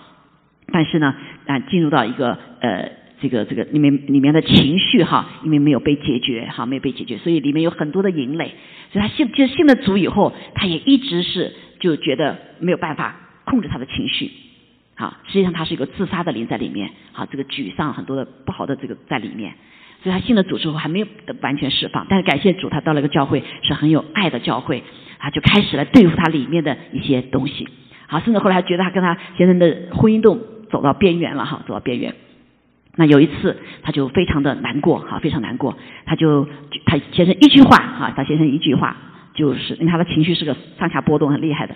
[0.73, 1.16] 但是呢，
[1.49, 3.00] 啊，进入到一个呃。
[3.20, 8.52] 这个这个里面里面的情绪哈，因为没有被解决哈，没有被解决，所以里面有很多的淫累。
[8.92, 14.30] 所以他信就信了主以后，他也一直是就觉得没有办法控制他的情绪，
[14.96, 19.54] 好，实际上他是一个自杀的灵在里面，好，这个沮丧很多的不好的这个在里面。
[20.02, 21.06] 所以他信了主之后还没有
[21.42, 24.83] 完全释放，但是感谢主，他到了一个教会是很有爱的教会，
[25.18, 27.68] 他就开始来对付他里面的一些东西，
[28.09, 30.37] 好，甚至后来还觉得他跟他先生的婚姻都
[30.70, 32.14] 走到边缘了哈，走到边缘。
[32.96, 35.76] 那有一次，他就非常的难过，哈，非常难过。
[36.05, 36.46] 他就
[36.85, 38.96] 他先生一句话，哈，他先生一句话，
[39.35, 41.74] 就是因为他的情绪是个上下波动很厉害的，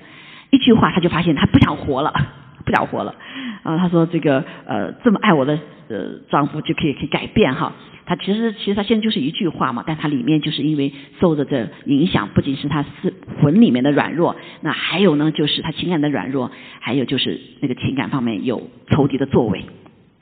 [0.51, 2.13] 一句话他就发现他不想活了，
[2.67, 3.15] 不想活了。
[3.63, 7.73] 啊，他说这个呃这么爱我的呃丈夫就可以可以改变哈。
[8.07, 16.51] 他其实其实他现在就是一句话嘛，但他里面就是因为受着这影响，不仅是他是魂里面的软弱，那还有呢就是他情感的软弱，
[16.81, 19.65] 还有就是那个情感方面有仇敌的作为。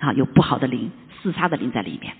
[0.02, 0.90] 啊，有不好的灵、
[1.22, 2.12] 自杀的灵在里面，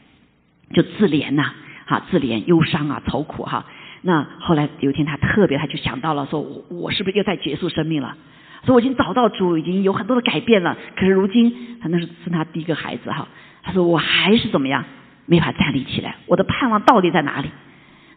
[0.72, 1.52] 就自怜呐，
[1.84, 3.66] 哈，自怜、忧伤啊、愁苦哈。
[4.02, 8.16] 那后来有一天，他特别，他就想到了，说我我是不是又在结束生命了？
[8.64, 13.26] 说我已经找到主，已经有很多的改变了，可是如今他那是生他第一个孩子哈。
[13.64, 14.84] 他说我还是怎么样，
[15.26, 17.50] 没法站立起来，我的盼望到底在哪里？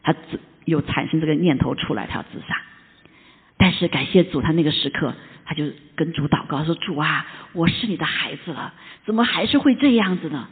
[0.04, 2.56] 他自又产生这个念头出来，他要自杀。
[3.58, 5.16] 但是感谢主，他那个时刻。
[5.46, 5.64] 他就
[5.96, 8.74] 跟主祷告说：“主啊，我是你的孩子了，
[9.06, 10.48] 怎么还是会这样子呢？”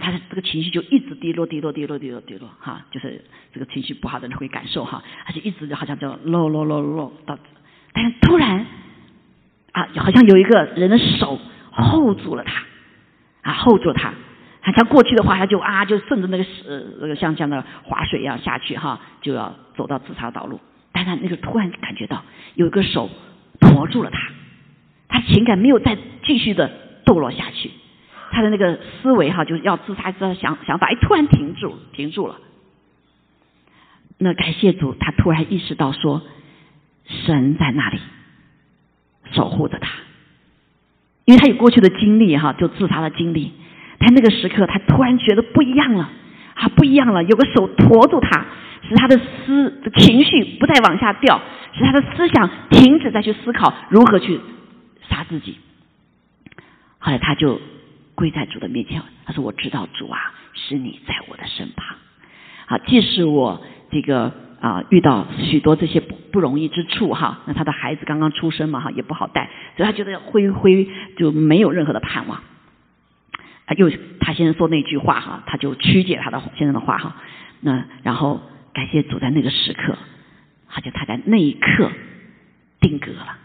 [0.00, 7.36] 他的这个情绪就一直低落、低落、低落、低落、低落，哈，就是这个情绪不好的人会感受哈，他就一直就好像叫落落落落到，
[7.92, 8.64] 但是突然
[9.72, 11.40] 啊，好像有一个人的手
[11.72, 12.62] hold 住了他，
[13.42, 14.14] 啊，hold 住他，
[14.62, 20.60] 他像过去的话，他就啊，就顺着那个呃那个像像那划水一样下去哈，就要走到自杀道路，
[20.92, 22.22] 但他那个突然感觉到
[22.54, 23.10] 有一个手
[23.60, 24.27] 驮住了他。
[25.08, 26.70] 他情感没有再继续的
[27.04, 27.70] 堕落下去，
[28.30, 32.36] 他的那个思维哈，就是要自杀的想想法，哎，突然停住，停住了。
[34.18, 36.22] 那感谢主，他突然意识到说，
[37.06, 37.98] 神在那里
[39.32, 39.88] 守护着他，
[41.24, 43.52] 因为他有过去的经历哈，就自杀的经历。
[44.00, 46.10] 他那个时刻，他突然觉得不一样了，
[46.54, 48.46] 啊，不一样了，有个手驮住他，
[48.88, 51.40] 使他的思情绪不再往下掉，
[51.72, 54.40] 使他的思想停止再去思考如何去。
[55.08, 55.58] 杀自己，
[56.98, 57.60] 后来他就
[58.14, 61.96] 跪在主的面前，他说：“我知道主啊，是你在我的身旁。
[62.66, 72.42] 好，即使我这个啊遇到许多这些不不容易之处哈，那他的孩子刚刚出生嘛哈，也不好带，所以他觉得灰灰就没有任何的盼望。
[73.66, 73.90] 他又
[74.20, 77.16] 他先生说那句话哈，他就曲解他的先生的话哈。
[77.60, 78.40] 那然后
[78.72, 79.96] 感谢主在那个时刻，
[80.68, 81.90] 他就他在那一刻。”
[82.80, 83.36] 定格了。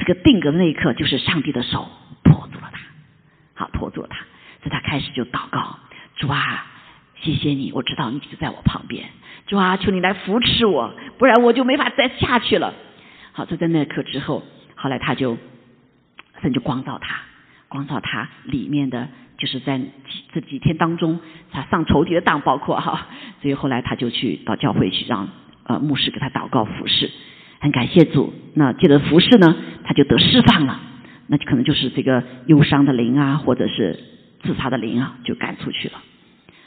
[0.00, 1.86] 这个定格的那一刻，就是上帝的手
[2.24, 2.80] 托住了他，
[3.54, 4.16] 好托住了他，
[4.62, 5.78] 所以他开始就祷告：
[6.16, 6.66] 主啊，
[7.20, 9.10] 谢谢你，我知道你就在我旁边。
[9.46, 12.72] 主啊，求你来扶持我，不然我就没法再下去了。
[13.32, 14.42] 好，就在那一刻之后，
[14.74, 15.36] 后来他就
[16.40, 17.20] 神就光照他，
[17.68, 19.78] 光照他里面的，就是在
[20.32, 21.20] 这几天当中，
[21.52, 23.06] 他上仇敌的当，包括哈，
[23.42, 25.28] 所以后来他就去到教会去让
[25.64, 27.10] 呃牧师给他祷告服侍。
[27.60, 30.80] 很感谢主，那借着服侍呢，他就得释放了，
[31.26, 34.00] 那就可能就是这个忧伤的灵啊，或者是
[34.42, 35.94] 自杀的灵啊，就赶出去了。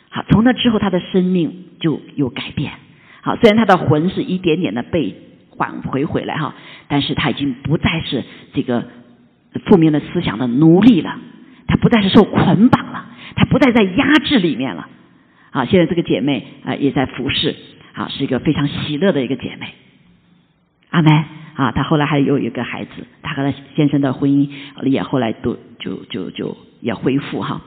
[0.09, 2.73] 好，从那之后他的生命就有改变。
[3.21, 5.15] 好，虽然他的魂是一点点的被
[5.57, 6.53] 挽回回来哈，
[6.87, 8.85] 但是他已经不再是这个
[9.65, 11.17] 负面的思想的奴隶了，
[11.67, 14.87] 他不再是受捆绑了，他不再在压制里面了。
[15.49, 17.55] 啊，现在这个姐妹啊也在服侍，
[17.93, 19.73] 啊是一个非常喜乐的一个姐妹。
[20.93, 21.09] 阿妹
[21.55, 22.91] 啊，她后来还有一个孩子，
[23.23, 24.47] 她和她先生的婚姻
[24.83, 27.61] 也后来都就就就也恢复哈，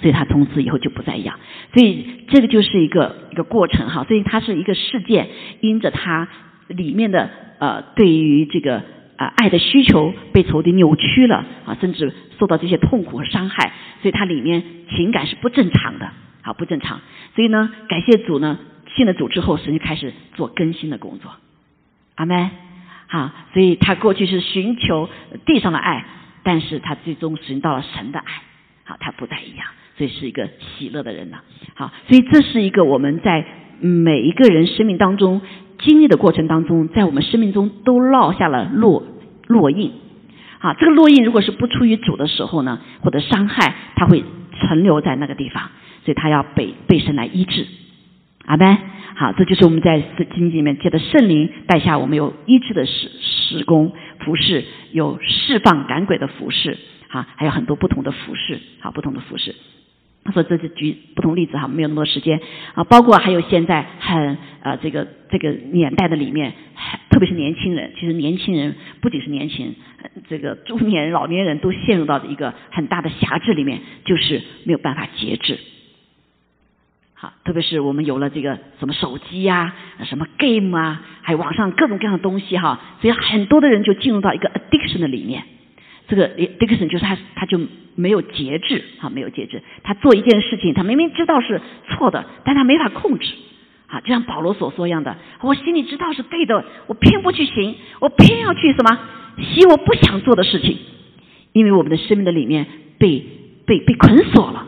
[0.00, 1.38] 所以她从此以后就不再养，
[1.74, 5.28] 所以这个就是一个一个过程哈，所以它是一个事件，
[5.60, 6.26] 因着它
[6.68, 8.82] 里面的呃对于这个
[9.18, 16.06] 啊爱的需求被仇敌扭曲了啊，甚至受到这些痛苦和伤害，所以它里面情感是不正常的，
[16.40, 17.02] 啊不正常，
[17.34, 18.58] 所以呢，感谢主呢，
[18.96, 21.30] 信了主之后，神就开始做更新的工作。
[22.18, 22.50] 阿门，
[23.06, 25.08] 好，所以他过去是寻求
[25.46, 26.04] 地上的爱，
[26.42, 28.42] 但是他最终寻到了神的爱，
[28.84, 31.42] 好，他不再一样，所以是一个喜乐的人了。
[31.74, 33.44] 好，所以这是一个我们在
[33.80, 35.40] 每一个人生命当中
[35.78, 39.04] 经历的过程当中，在我们生命中都落下了落
[39.46, 39.92] 落印。
[40.58, 44.24] 好，这个落印如果是不出于主的时候呢，或者伤害，他会
[44.58, 45.70] 存留在那个地方，
[46.04, 47.64] 所以他要被被神来医治。
[48.48, 48.78] 阿门。
[49.14, 50.00] 好，这就是我们在
[50.34, 59.54] 经济里面借的圣灵带下，我们有医治的施施工服饰，有释放赶鬼的服饰，哈，还有很多不同的服饰，好，不同的服饰。
[60.24, 62.40] 他说这是举不同例子哈，没有那么多时间
[62.74, 62.84] 啊。
[62.84, 66.52] 包括还有现在很呃这个这个年代的里面，
[67.10, 69.74] 特别是年轻人，其实年轻人不仅是年轻人，
[70.28, 75.58] 这个中年人、老年人都陷入到一个很大的狭制里面，就是没有办法节制。
[77.20, 85.42] 好，特别是我们有了这个什么手机呀、什么 game 啊，还有网上各种各样的东西哈，所以很多的人就进入到一个 addiction 的里面。
[86.06, 87.60] 这个 addiction 就是他他就
[87.96, 89.60] 没有节制，哈，没有节制。
[89.82, 93.34] 他做一件事情，他明明知道是错的，但他没法控制。
[93.88, 98.96] 啊，就像保罗所说一样的，我心里知道是对的，我偏不去行，我偏要去什么
[99.38, 100.78] 行我不想做的事情，
[101.52, 102.66] 因为我们的生命的里面
[102.98, 103.24] 被
[103.66, 104.66] 被被捆锁了，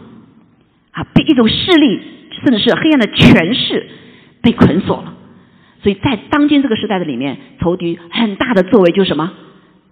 [0.90, 2.00] 啊，被一种势力。
[2.30, 3.88] 甚至是黑暗的权势
[4.42, 5.14] 被捆锁了，
[5.82, 9.32] 所以在当今这个时代的里面，仇敌很大的作为就是什么？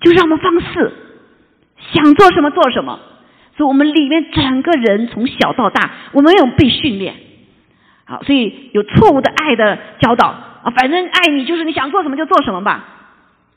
[0.00, 0.92] 就是让我们放肆，
[1.92, 3.00] 想做什么做什么。
[3.56, 7.14] 所以我们里面整个人从小到大，我们没有被训练，
[8.04, 12.84] 好，所以有错误的爱的教导啊，反正爱你就是你想做什么就做什么吧，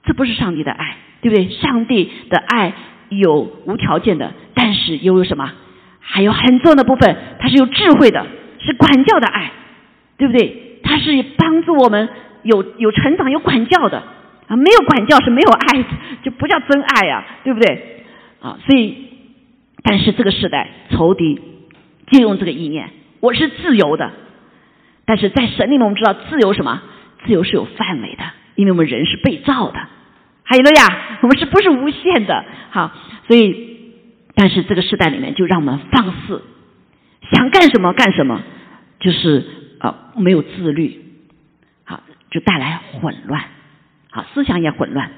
[0.03, 1.49] 这不是上帝的爱，对不对？
[1.49, 2.73] 上帝的爱
[3.09, 5.51] 有无条件的，但是又有什么？
[5.99, 8.25] 还有很重要的部分，它是有智慧的。
[8.63, 9.51] 是管教的爱，
[10.17, 10.79] 对不对？
[10.83, 12.09] 它是帮助我们
[12.43, 14.03] 有有成长、有管教的
[14.47, 14.55] 啊。
[14.55, 15.89] 没有管教是没有爱的，
[16.23, 18.05] 就不叫真爱呀，对不对？
[18.41, 18.95] 啊，所以，
[19.83, 21.39] 但是这个时代仇敌
[22.11, 24.11] 借用这个意念，我是自由的，
[25.05, 26.81] 但是在神里面我们知道自由什么？
[27.25, 28.23] 自由是有范围的，
[28.55, 29.79] 因为我们人是被造的，
[30.43, 32.43] 还有了呀，我们是不是无限的？
[32.71, 32.91] 好，
[33.27, 33.93] 所以，
[34.33, 36.41] 但是这个时代里面就让我们放肆。
[37.31, 38.41] 想干什么干什么，
[38.99, 39.43] 就是
[39.79, 41.01] 啊没有自律，
[41.85, 43.43] 好就带来混乱，
[44.09, 45.09] 好思想也混乱，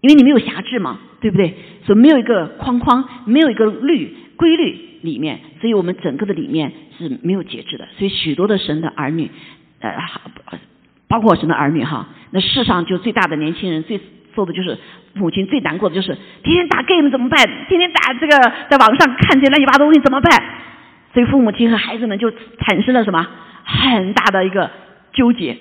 [0.00, 1.54] 因为你没有辖制嘛，对不对？
[1.84, 7.88] 所以没有一个框框，没有一个律规律里面，所以我们整个的里面是没有节制的。
[7.98, 9.30] 所以许多的神的儿女，
[9.80, 9.90] 呃，
[11.08, 14.00] 包括神的儿女哈，那世上就最大的年轻人最
[14.34, 14.78] 做的就是
[15.14, 17.38] 母亲最难过的就是天天打 game 怎么办？
[17.68, 18.36] 天天打这个
[18.70, 20.42] 在网上看这些乱七八糟东西怎么办？
[21.12, 23.26] 所以父母亲和孩子们就产生了什么
[23.64, 24.70] 很大的一个
[25.12, 25.58] 纠结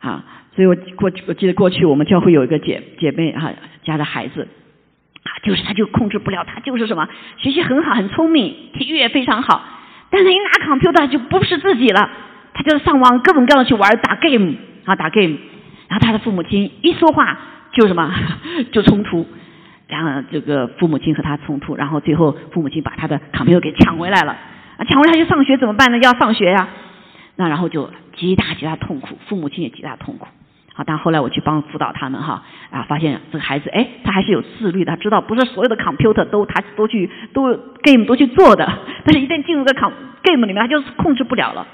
[0.00, 0.24] 啊！
[0.54, 3.50] 所以我过去我记得过去我们教会有一个姐姐妹哈
[3.84, 4.48] 家的孩子
[5.22, 7.08] 啊，就是他就控制不了，他就是什么
[7.38, 9.64] 学习很好很聪明，体育也非常好，
[10.10, 12.10] 但是一拿 computer 就不是自己了，
[12.54, 15.36] 他就上网各种各样的去玩打 game 啊打 game，
[15.88, 17.38] 然后他的父母亲一说话
[17.72, 18.14] 就什么
[18.72, 19.26] 就冲突。
[19.88, 24.32] 然后这个父母亲和他冲突，然后最后父母亲把他的 computer 给抢回来了。
[24.32, 25.98] 啊，抢回来就上学怎么办呢？
[25.98, 26.68] 要上学呀。
[27.36, 30.26] 那然后就极大极大痛苦，父母亲也极大痛苦。
[30.74, 38.70] 好，但后来我去帮辅导他们哈，啊，发现这个孩子哎，他还是有自律的，他知道不是所有的 computer 都他都去都 game 都去做的，
[39.04, 41.66] 但是一旦进入个 com game 里面，他就是控制不了了。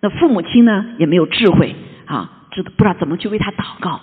[0.00, 1.74] 那父母亲呢也没有智慧
[2.06, 4.00] 啊，知不知道怎么去为他祷告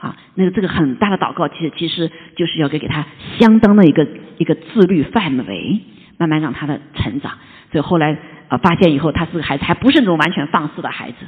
[0.00, 0.16] 啊？
[0.34, 3.06] 那个这个很大的祷告，其实其实就是要给给他
[3.38, 4.04] 相当的一个
[4.38, 5.80] 一个自律范围，
[6.18, 7.32] 慢慢让他的成长。
[7.70, 11.18] 所以后来啊，发现以后他是个孩子，还不是那种完全放肆的孩子。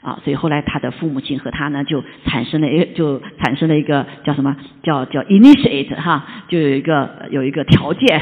[0.00, 8.20] 啊，所以后来他的父母亲和他呢，就产生了一就产生了一个叫什么叫叫 initiate 哈，就有一个有一个条件。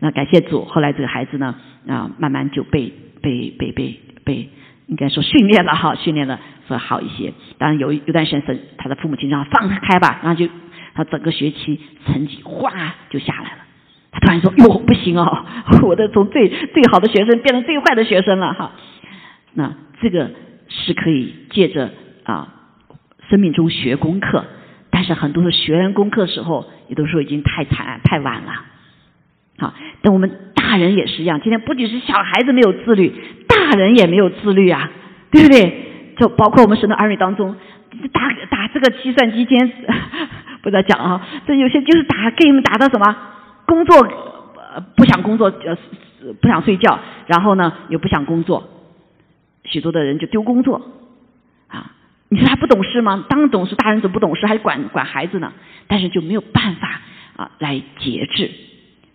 [0.00, 1.54] 那感谢主，后来这个孩子呢
[1.88, 2.92] 啊，慢慢就被
[3.22, 4.50] 被被被被
[4.94, 6.38] 应该说训练了哈，训练的
[6.68, 7.34] 说好一些。
[7.58, 10.48] 当然有有段时间，他的父母亲让他放开吧，然后就
[10.94, 12.72] 他整个学期成绩哗
[13.10, 13.58] 就下来了。
[14.12, 15.44] 他突然说哟不行哦，
[15.82, 18.72] 我的从最最好的学生变成最坏的学生了哈。
[19.54, 20.30] 那这个。
[20.66, 21.90] 是可以借着
[22.24, 22.48] 啊
[23.28, 24.46] 生命中学功课，
[24.90, 28.64] 但是很多的学完功课时候，有的时候已经太惨太晚了。
[29.58, 33.12] 好，但我们大人也是一样，今天不仅是小孩子没有自律，
[33.64, 34.90] 大人也没有自律啊，
[35.30, 36.14] 对不对？
[36.18, 37.56] 就包括我们神的儿女当中，
[38.12, 39.72] 打打这个计算机间，
[40.62, 43.16] 不再讲啊，这有些就是打 game 打到什么
[43.66, 43.96] 工作
[44.96, 45.76] 不想工作呃
[46.40, 48.68] 不想睡觉，然后呢又不想工作。
[49.64, 50.82] 许多的人就丢工作，
[51.68, 51.92] 啊，
[52.28, 53.24] 你说他不懂事吗？
[53.28, 55.52] 当懂事，大人怎么不懂事，还管管孩子呢？
[55.88, 57.00] 但是就没有办法
[57.36, 58.50] 啊来节制。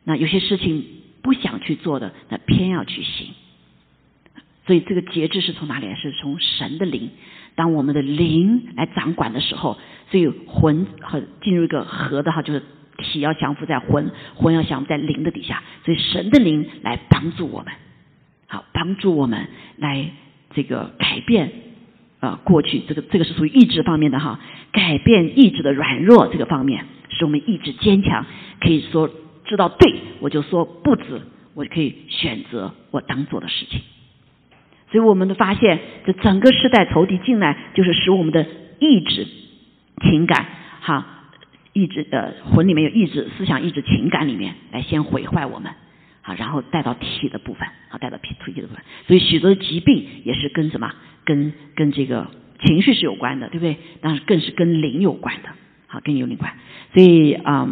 [0.04, 0.84] 那有些事情
[1.22, 3.28] 不想去做的，那偏要去行。
[4.70, 5.96] 所以这个节制是从哪里来？
[5.96, 7.10] 是从神的灵。
[7.56, 9.80] 当我们的灵来掌管的时候，
[10.12, 12.62] 所以魂和进入一个和的哈，就是
[13.00, 15.64] 体要降服在魂，魂要降服在灵的底下。
[15.86, 17.74] 所以神的灵来帮助我们，
[18.46, 19.48] 好帮助我们
[19.78, 20.12] 来。
[20.52, 21.52] 这个改变
[22.20, 24.40] 啊，过去这个这个是属于意志方面的哈，
[24.72, 28.26] 改变意志的软弱这个方面，使我们意志坚强，
[28.60, 29.10] 可以说
[29.46, 31.22] 知道对我就说不止，
[31.56, 33.80] 我可以选择我当做的事情。
[34.92, 38.46] 所以我们的发现，这整个时代仇敌进来，就是使我们的
[38.80, 39.28] 意志、
[40.02, 40.46] 情感
[40.82, 41.06] 哈，
[41.74, 45.72] 意志呃魂里面有意志、思想、意志、情感里面来先毁坏我们。
[46.22, 50.92] 啊，然后带到体的部分，啊，带到体体的部分，所以许多疾病也是跟什么，
[51.24, 52.28] 跟跟这个
[52.66, 53.78] 情绪是有关的，对不对？
[54.02, 55.50] 但是更是跟灵有关的，
[55.88, 56.52] 好，跟有灵关。
[56.94, 57.68] 所以啊，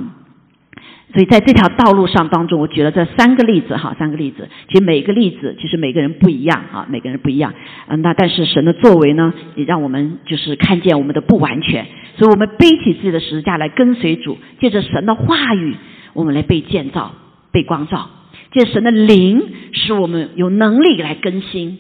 [1.14, 7.54] 所以在这条道路上当中，我举了这三个例子，哈，三个例子，其实每个例子其实每个人不一样，啊，每个人不一样。
[7.88, 11.86] 嗯，那但是神的作为呢，也让我们就是看见我们的不完全，
[12.18, 15.76] 所以我们背起自己的十字架来跟随主，借着神的话语，
[16.14, 17.14] 我们来被建造、
[17.52, 18.10] 被光照。
[18.52, 19.42] 借神的灵，
[19.72, 21.78] 使我们有能力来更新；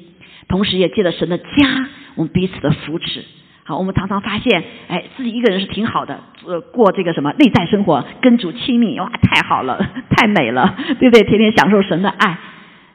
[0.47, 3.25] 同时也借着神的家，我们彼此的扶持。
[3.67, 9.77] 好，我们常常发现，哎，自己一个人是挺好的，呃，过这个什么内在生活，跟主亲密，哇，太好了，
[10.09, 11.21] 太美了，对不对？
[11.25, 12.37] 天天享受神的爱。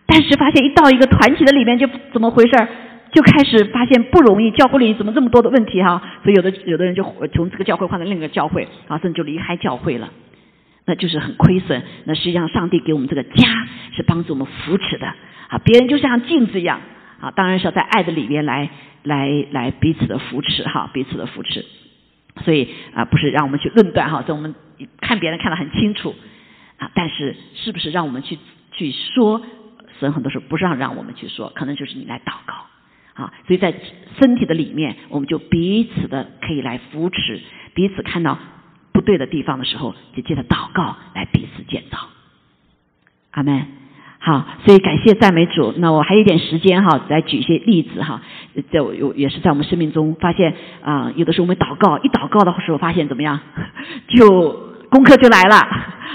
[0.06, 2.68] 但是发现一到一个团体的里面，就怎么回事儿？
[3.12, 6.00] 就开始发现不容易，教会里怎么这么多的问题哈？
[6.24, 7.04] 所以有的有的人就
[7.34, 10.08] 从这个教会换到另一个教会，啊，甚至就离开教会了。
[10.86, 11.82] 那就是很亏损。
[12.04, 13.46] 那实际上，上帝给我们这个家
[13.94, 15.06] 是帮助我们扶持的
[15.48, 15.60] 啊。
[15.62, 16.80] 别人就像镜子一样
[17.20, 18.70] 啊，当然是要在爱的里面来
[19.02, 21.64] 来来彼此的扶持哈，彼此的扶持。
[22.44, 24.54] 所以啊，不是让我们去论断哈，所以我们
[25.00, 26.14] 看别人看得很清楚
[26.78, 26.90] 啊。
[26.94, 28.38] 但是是不是让我们去
[28.72, 29.42] 去说？
[30.00, 32.54] 神很多时候不让让我们去说，可能就是你来祷告
[33.14, 33.32] 啊。
[33.46, 33.74] 所以在
[34.20, 37.40] 身体的里面，我们就彼此的可以来扶持，
[37.74, 38.38] 彼此看到。
[38.94, 41.98] 不对的地方的时候，就借着祷告来彼此建造。
[43.30, 43.81] 阿门。
[44.24, 45.74] 好，所以感谢赞美主。
[45.78, 48.22] 那我还有一点时间哈，来举一些例子哈。
[48.70, 53.40] 在我有也是在我们生命中发现啊，有的时候我们祷告，一祷告的时候发现怎么样，
[54.06, 55.56] 就功课就来了。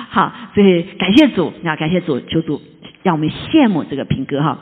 [0.09, 2.61] 好，所以感谢主，那感谢主，求主
[3.03, 4.57] 让我们羡慕这个平哥哈。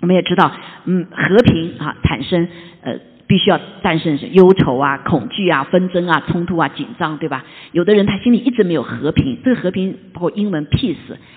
[0.00, 0.50] 我们也知道，
[0.86, 2.48] 嗯，和平啊产生
[2.82, 2.94] 呃。
[3.30, 7.44] 必须要战胜忧愁啊、恐惧啊、纷争啊、冲突啊、紧张，对吧？
[7.70, 10.96] 有的人他心里一直没有和平，这个和平包括英文 peace，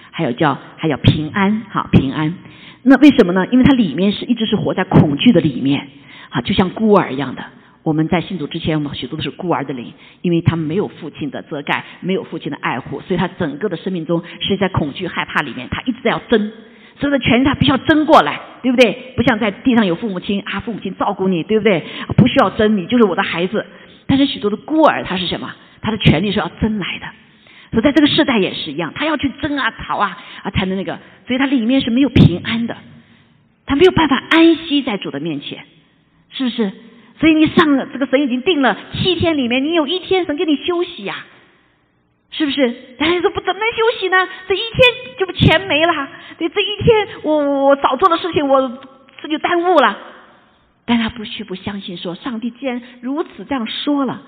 [0.10, 2.34] 还有叫还有平安，哈，平安。
[2.82, 3.46] 那为什么呢？
[3.52, 5.88] 因为他里面是一直是活在恐惧的里面，
[6.30, 7.46] 啊，就像孤儿一样的。
[7.84, 16.52] 我们在信主之前，我们许多都是孤儿的灵，因为他们没有父亲的遮盖，没有父亲的爱护，所以他整个的生命中是在恐惧、害怕里面，他一直在要争。
[17.04, 19.14] 所有的权利他必须要争过来，对不对？
[19.18, 21.84] 不像在地上有父母亲啊，父母亲照顾你，对不对？
[22.16, 23.66] 不需要争，你就是我的孩子。
[24.08, 25.54] 但是许多的孤儿他是什么？
[25.82, 27.06] 他的权利是要争来的。
[27.72, 30.97] 所以在这个世代也是一样，他要去争啊、逃啊啊，才能那个。
[31.28, 32.78] 所以他里面是没有平安的，
[33.66, 35.66] 他没有办法安息在主的面前，
[36.32, 36.72] 是不是？
[37.20, 41.26] 所以你上了这个神已经定了七天里面，你有一天神给你休息呀，
[42.34, 42.96] 是不是？
[42.98, 44.28] 但是说不怎么能休息呢？
[44.48, 48.78] 这一天就不钱没了，对，这一天我我我早做的事情我
[49.22, 49.98] 这就耽误了。
[50.86, 54.22] 但他不去不相信，说上帝既然如此这样说了，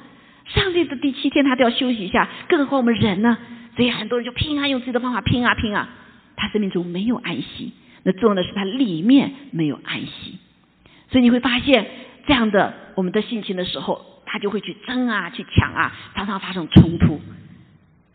[0.45, 3.38] 上帝的第七天他都要休息一下，更何况我们人呢？
[3.76, 5.89] 所以很多人就拼啊，用自己的方法拼啊拼啊，
[6.38, 7.74] 他生命中没有安息。
[8.03, 10.38] 那重要的是他里面没有安息，
[11.10, 11.88] 所以你会发现
[12.28, 17.20] 这样的我们的性情的时候，他就会去争啊，去抢啊，常常发生冲突，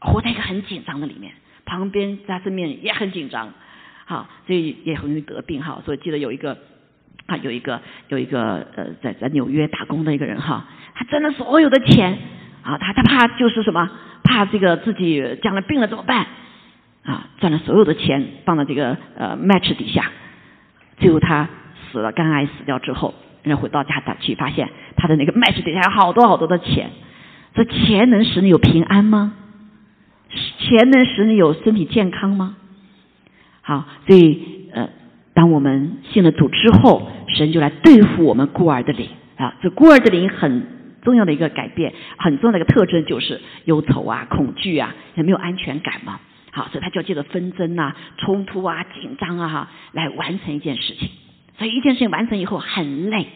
[0.00, 1.32] 活在一个很紧张的里面。
[1.64, 3.52] 旁边在身边也很紧张，
[4.06, 5.80] 好，所以也很容易得病哈。
[5.84, 6.56] 所以记得有一个。
[7.26, 10.64] 啊，有一个有一个呃，在在纽约打工的一个人哈，
[10.96, 12.18] 他挣了所有的钱
[12.64, 13.88] 啊，他他怕就是什么，
[14.24, 16.26] 怕这个自己将来病了怎么办
[17.04, 17.28] 啊？
[17.38, 20.10] 赚了所有的钱放到这个呃 match 底下，
[20.98, 21.48] 最后他
[21.92, 26.90] 死了，肝癌死掉之后，人家回到家打去，发现他的那个 match 底下有好多好多的钱，
[27.54, 29.34] 这钱能使你有平安吗？
[30.30, 32.56] 钱能使你有身体健康吗？
[33.62, 34.88] 好，所以呃。
[35.32, 39.54] 当我们信了主之后，神就来对付我们孤儿的灵啊！
[39.62, 40.66] 这孤儿的灵很
[41.02, 46.18] 重要的一个改变，很重要的一个特征就是忧愁啊、恐惧啊，也没有安全感嘛。
[46.50, 51.08] 好，所以他就要借着纷争啊、冲突啊、紧张啊哈，来完成一件事情。
[51.56, 53.28] 所以一件事情完成以后很累。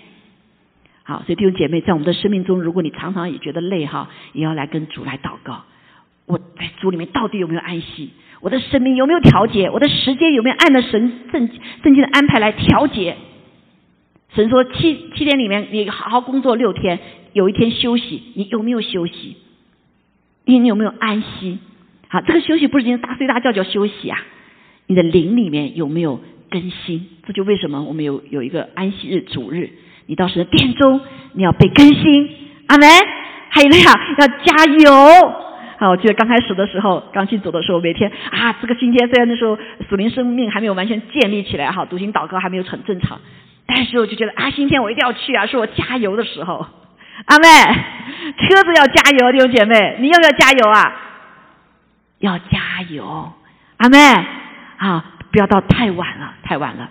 [1.04, 5.62] 好，所以弟兄姐妹，在我们的生命中，如果你常常也觉得累哈，也要来跟主来祷告。
[6.26, 8.10] 我在主里面到底有没有安息？
[8.40, 9.70] 我的生命有没有调节？
[9.70, 11.48] 我的时间有没有按照神正
[11.82, 13.16] 正经的安排来调节？
[14.34, 16.98] 神说七七天里面你好好工作六天，
[17.32, 19.36] 有一天休息，你有没有休息？
[20.44, 21.58] 你你有没有安息？
[22.08, 24.18] 好，这个休息不是今天大睡大觉叫休息啊！
[24.86, 26.20] 你的灵里面有没有
[26.50, 27.06] 更新？
[27.26, 29.70] 这就为什么我们有有一个安息日主日，
[30.06, 31.00] 你到时的殿中
[31.32, 32.28] 你要被更新，
[32.66, 32.88] 阿门！
[33.48, 35.43] 还有那样要加油。
[35.78, 39.58] 啊，我记得刚开始的时候，刚进组的时候，每天啊，这个今天虽然那时候
[39.88, 43.20] 属灵生命还没有完全建立起来，哈，读经祷告还没有很正常，
[43.66, 46.66] 但是我就觉得啊，今天我一定要去啊，是我加油的时候。
[47.26, 51.00] 阿妹，车子要加油，弟兄姐妹，你要不要加油啊？
[52.18, 53.32] 要加油，
[53.76, 53.98] 阿妹
[54.78, 56.88] 啊，不要到太晚了，太晚了。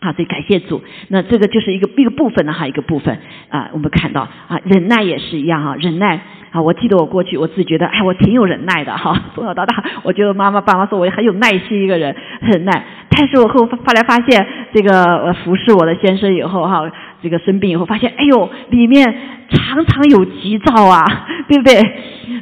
[0.00, 0.82] 啊，所以感谢主。
[1.08, 3.18] 那这个就是一个一个部分的哈，一个部分
[3.48, 6.20] 啊，我们看到啊，忍耐也是一样哈，忍耐
[6.50, 6.60] 啊。
[6.60, 9.18] 我记得我过去我自己觉得，哎，我挺有忍耐的哈。
[9.34, 12.84] 从小到大，我觉得妈妈爸妈说我很有耐心一个人，忍耐。
[13.08, 16.82] 但是我后后来发现，这个服侍我的先生以后哈，
[17.22, 19.14] 这个生病以后发现，哎呦，里面
[19.48, 21.02] 常常有急躁啊，
[21.48, 21.80] 对不对？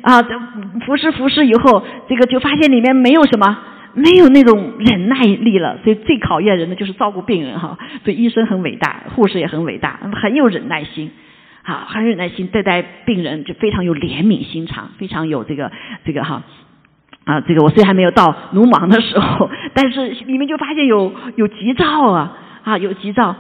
[0.03, 0.21] 啊，
[0.85, 3.57] 服侍服侍以后，这个就发现里面没有什么。
[3.95, 7.79] 没有那种忍耐力了，所以最考验人的就是照顾病人哈。
[8.05, 11.11] 所以医生很伟大，护士也很伟大，很有忍耐心，
[11.63, 15.71] 好，很忍耐心对待病人，就非常有怜悯心肠，非常有这个
[16.05, 16.43] 这个哈
[17.25, 23.37] 啊，这个我虽然还没有到鲁莽的时候， 但是你们就发现有有急躁啊啊，有急躁，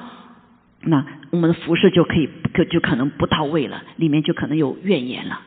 [0.83, 5.41] 那我们的服饰就可以可就可能不到位了，里面就可能有怨言了。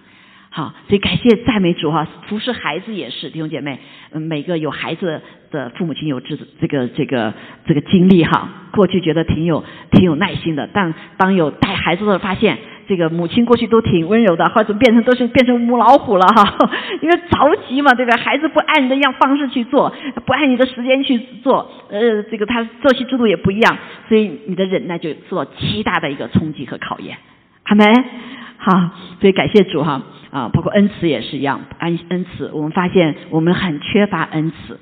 [0.57, 3.77] 好，所以感谢赞美主哈，服侍孩子也是弟兄姐妹，
[4.11, 7.31] 嗯，每个有孩子的父母亲有这这个这个
[7.67, 16.57] 这个经历哈，过去觉得挺有挺有耐心的，但当有带孩子的发现，这个母亲过去都挺温柔的，或者变成都是变成母老虎了哈，
[17.03, 18.17] 因为着急嘛，对吧？
[18.17, 19.93] 孩子不按你的样方式去做，
[20.25, 23.77] 不按你的时间去做，呃，这个他作息制度也不一样，
[24.09, 27.15] 所以你的忍耐就受到极大的一个冲击和考验，
[27.61, 27.85] 好没？
[28.57, 28.89] 好，
[29.21, 30.01] 所以感谢主哈。
[30.29, 34.79] 啊，包括恩慈也是一样，恩恩慈，我们发现我们很缺乏恩慈，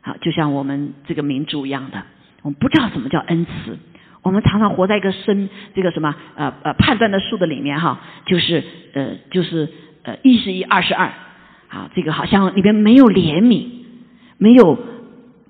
[0.00, 2.02] 好，就像我们这个民族一样的，
[2.42, 3.78] 我们不知道什么叫恩慈，
[4.22, 8.62] 我们常常活在一个生这个什么呃呃判断的数的里面哈，就是
[8.94, 9.68] 呃就是
[10.04, 11.12] 呃一是一二是二，
[11.68, 13.66] 啊，这个好像里边没有怜悯，
[14.38, 14.78] 没有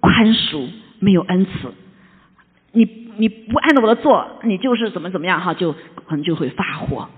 [0.01, 0.69] 宽恕，
[0.99, 1.75] 没有恩慈，
[2.73, 2.85] 你
[3.19, 7.09] 你不按照我的做，你就是怎么怎么样哈，就可能就会发火。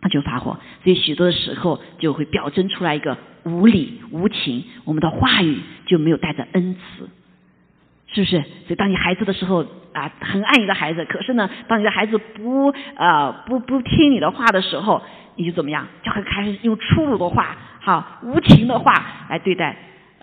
[0.00, 7.08] 他就发火，所以许多的时候就会表征出来一个无理无情，我们的话语就没有带着恩慈，
[8.12, 8.38] 是不是？
[8.66, 15.02] 所以当你孩子的时候啊，很爱你的孩子，可是呢，当你的孩子不呃不不听你的话的时候，
[15.36, 15.86] 你就怎么样？
[16.02, 18.92] 就会开始用粗鲁的话，哈，无情的话
[19.30, 19.76] 来对待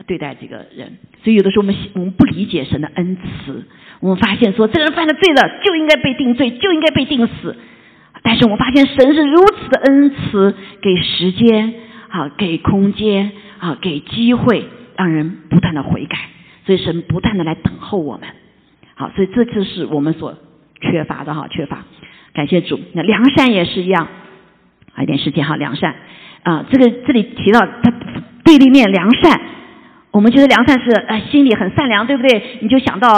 [0.05, 0.97] 对待这个人。
[1.23, 3.65] 所以有的时候我们我们不理解神的恩慈，
[3.99, 7.55] 我们发现说这个人犯了罪了，就应该被定罪，就应该被定死。
[8.23, 11.73] 但是我发现神是如此的恩慈，给时间
[12.09, 14.65] 啊，给空间啊，给机会，
[14.97, 16.17] 让人不断的悔改。
[16.65, 18.29] 所以神不断的来等候我们。
[18.95, 20.37] 好，所以这就是我们所
[20.79, 21.79] 缺乏的哈，缺乏。
[22.33, 22.79] 感谢主。
[22.93, 24.07] 那良善也是一样，
[24.93, 25.93] 还一点时间哈，良善
[26.43, 27.91] 啊，这个这里提到它
[28.45, 29.41] 对立面良善，
[30.11, 32.41] 我们觉得良善是呃心里很善良，对不对？
[32.61, 33.09] 你就想到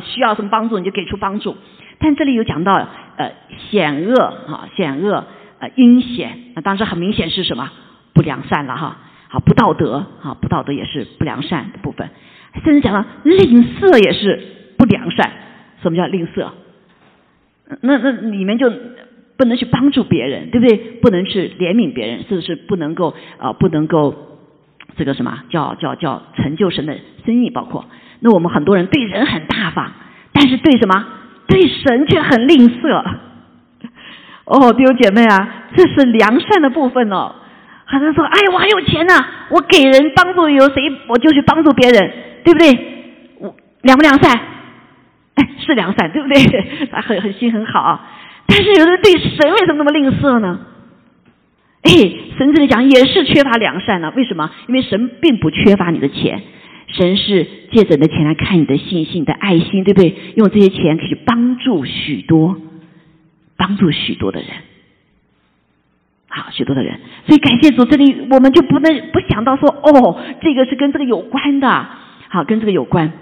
[0.00, 1.56] 需要什么帮助，你就给出帮助。
[1.98, 2.72] 但这里有讲到
[3.16, 3.32] 呃
[3.70, 5.24] 险恶啊，险恶
[5.58, 7.70] 呃阴险，那当时很明显是什么
[8.14, 8.96] 不良善了哈，
[9.28, 12.08] 好不道德啊，不道德也是不良善的部分，
[12.64, 14.40] 甚至讲到吝啬也是
[14.76, 15.30] 不良善。
[15.82, 16.48] 什么叫吝啬？
[17.82, 18.72] 那那里面就
[19.36, 20.76] 不能去帮助别人，对不对？
[21.02, 24.14] 不能去怜悯别人，甚至是不能够啊，不能够
[24.96, 27.84] 这个什么叫叫叫成就神的生意，包括
[28.20, 29.92] 那我们很多人对人很大方，
[30.32, 31.06] 但是对什么？
[31.48, 33.04] 对神却很吝啬。
[34.44, 37.34] 哦，弟兄姐妹啊，这是良善的部分哦。
[37.84, 40.76] 很多人说：“哎呀，我很有钱呐，我给人帮助有谁，
[41.08, 42.12] 我就去帮助别人，
[42.44, 42.78] 对不对？
[43.40, 44.38] 我良不良善？
[45.36, 46.88] 哎，是良善，对不对？
[46.92, 48.00] 他很很心很好。
[48.46, 50.60] 但是有的人对神为什么那么吝啬呢？
[51.82, 51.90] 哎，
[52.36, 54.12] 神这里讲也是缺乏良善呢。
[54.16, 54.50] 为什么？
[54.66, 56.42] 因为神并不缺乏你的钱。”
[56.88, 60.14] 神是借着你的钱来看你的信心、你的爱心，对不对？
[60.36, 62.56] 用这些钱可以帮助许多、
[63.56, 64.48] 帮助许多的人，
[66.28, 66.98] 好，许多的人。
[67.26, 71.86] 所以感谢主，这里我们就不能不想到说，哦，这个是跟这个有关的，
[72.28, 73.12] 好，跟这个有关。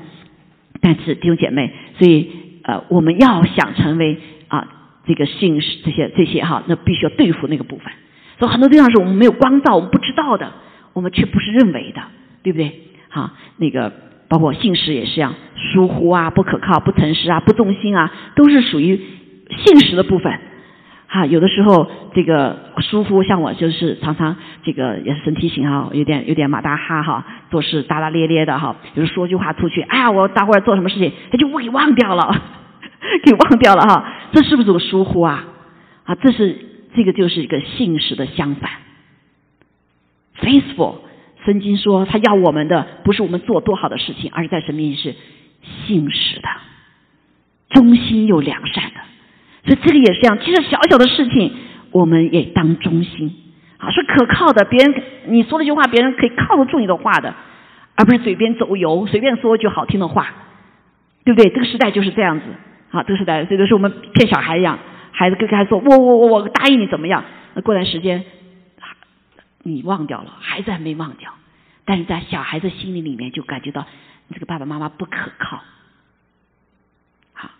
[0.80, 2.30] 但是弟兄姐妹，所以
[2.62, 4.68] 呃，我们要想成为啊
[5.06, 7.92] 这个信这些这些哈，那必须要对付那个部分。
[8.38, 10.52] 所以很多地方是我们没有光照，我们不知道的，
[10.92, 12.02] 我们却不是认为的，
[12.42, 12.82] 对不对？
[13.16, 13.92] 啊，那个
[14.28, 19.00] 包括信实也是一样，疏忽啊，不可靠，不诚实啊，不动心啊，都是属于
[19.50, 20.38] 信实的部分。
[21.08, 32.42] 哈，有的时候这个疏忽，像我就是常常这个也是神提醒哈，有点有点马大哈哈，做事大大咧咧的哈，比如说句话出去，哎呀，我待会儿做什么事情，他就给忘掉了，
[33.24, 35.44] 给忘掉了哈，这是不是个疏忽啊？
[36.04, 36.56] 啊，这是
[36.94, 38.70] 这个就是一个信实的相反
[40.40, 41.05] ，faithful。
[41.46, 45.18] 曾经说，他要我们的不是我们做多好的事情，而是在神面前是
[45.86, 46.48] 信实的、
[47.70, 49.00] 忠心又良善的。
[49.64, 51.52] 所以这个也是这样，其实小小的事情，
[51.92, 53.32] 我们也当忠心，
[53.78, 54.64] 啊，是可靠的。
[54.64, 57.32] 别人你说了句话，别人可以靠得住你的话的，
[57.94, 60.34] 而不是嘴边走油，随便说一句好听的话，
[61.24, 61.48] 对不对？
[61.50, 62.46] 这个时代就是这样子，
[62.90, 64.80] 啊，这个时代，有的时候我们骗小孩一样，
[65.12, 67.24] 孩子跟孩子说，我我我我答应你怎么样？
[67.54, 68.24] 那过段时间。
[69.66, 71.34] 你忘掉了，孩子还没忘掉，
[71.84, 73.84] 但是在小孩子心里里面就感觉到
[74.28, 75.60] 你这个爸爸妈妈不可靠，
[77.32, 77.50] 好，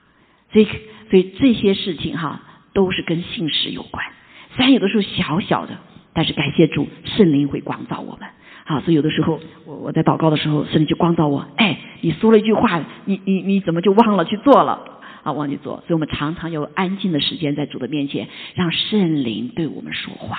[0.52, 0.68] 所以
[1.10, 2.42] 所以这些事情哈
[2.72, 4.06] 都是跟信实有关，
[4.54, 5.78] 虽然有的时候小小的，
[6.14, 8.28] 但是感谢主，圣灵会光照我们，
[8.64, 15.00] 好，所以有的时候我我在祷告的时候，圣灵就光照我，哎，你说了一句话，你你你怎么就忘了去做了？
[15.24, 15.32] 啊？
[15.32, 20.38] 忘记做，所以我们常常有安静的时间在主的面前，让圣灵对我们说话。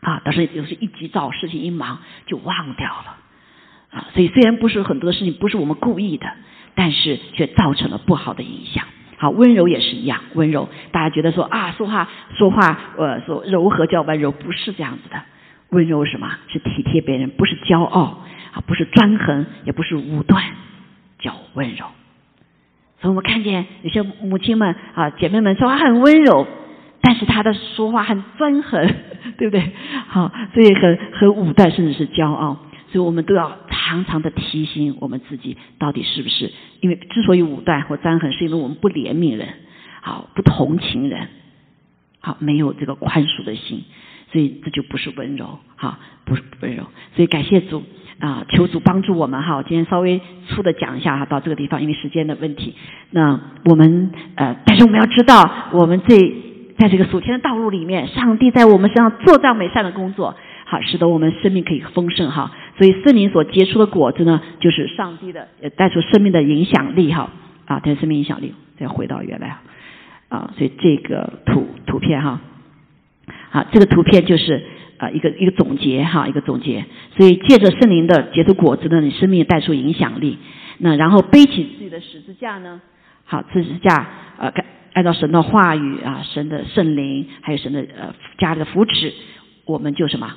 [0.00, 3.16] 啊，但是有时一急躁，事情一忙就忘掉了，
[3.90, 6.26] 啊，所以虽然不是很多的事情不是我们故意的，
[6.74, 8.84] 但是却造成了不好的影响。
[9.16, 15.20] 好，温柔也是一样，温柔，大家觉得说啊，说话说话，呃，说柔和叫温柔，不是这样子的。
[15.70, 16.30] 温柔什么？
[16.48, 18.22] 是体贴别人，不是骄傲，
[18.52, 20.44] 啊，不是专横，也不是武断，
[21.18, 21.86] 叫温柔。
[23.00, 26.46] 所以我们看见有些母亲们啊，姐妹们说话很温柔。
[27.00, 28.94] 但是她的说话很专横，
[29.36, 29.72] 对不对？
[30.08, 32.58] 好，所以很很武断，甚至是骄傲。
[32.90, 36.50] 所以我们都要常常的提醒我们自己，到底是不是？
[36.80, 39.46] 因为之所以武断或张衡，是因为我们不怜悯人，
[40.00, 41.28] 好不同情人，
[42.20, 43.84] 好没有这个宽恕的心，
[44.32, 46.84] 所以这就不是温柔，好不是温柔。
[47.14, 47.82] 所以感谢主
[48.20, 49.56] 啊，求主帮助我们哈。
[49.56, 52.74] 我今天稍微粗的讲一下哈，到这个地方，因为时间的问题。
[53.10, 56.47] 那我们呃，但是我们要知道，我们这。
[56.78, 62.52] 在这个属天的道路里面，上帝在我们身上做这样美善的工作，好，使得我们生命可以丰盛哈。
[62.78, 67.30] 所以圣灵所结出的果子呢，就是上帝的带出生命的影响力哈
[67.66, 68.54] 啊，带生命影响力。
[68.78, 69.56] 再回到原来
[70.28, 72.40] 啊，所以这个图图片哈，
[73.50, 74.62] 好，这个图片就是
[74.98, 76.84] 啊一个一个总结哈，一个总结。
[77.16, 80.38] 所以借着圣灵的结出果子呢，你生命带出影响力。
[80.78, 82.80] 那然后背起自己的十字架呢，
[83.24, 84.06] 好，十字架
[84.38, 84.52] 呃。
[84.98, 89.14] 按照神的话语啊，神的圣灵，还有神的呃家里的扶持，
[89.64, 90.34] 我们就什么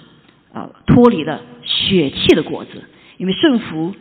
[0.53, 2.83] 啊脱离了血气的果子，
[3.17, 3.95] 因为顺服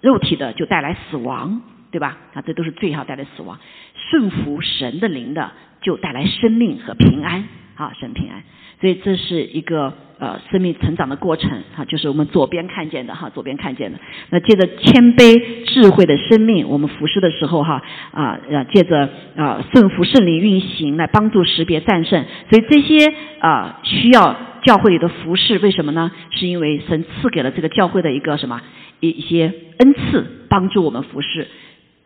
[0.00, 2.16] 肉体的就带来死亡，对吧？
[2.32, 3.58] 啊，这都是最好带来死亡。
[3.94, 7.46] 顺服神的灵的就带来生命和平安
[7.80, 8.42] 啊，神平安。
[8.78, 13.98] 所以这是一个呃生命成长的过程哈，就是我们左边看见的哈，左边看见的。
[14.28, 26.10] 那借着谦卑智慧的生命，我们服侍的时候哈啊呃借着啊顺服圣灵运行来帮助识别战胜，所以这些啊需要教会里的服侍，为什么呢？
[26.30, 28.60] 是因为神赐给了这个教会的一个什么
[29.00, 31.48] 一一些恩赐，帮助我们服侍。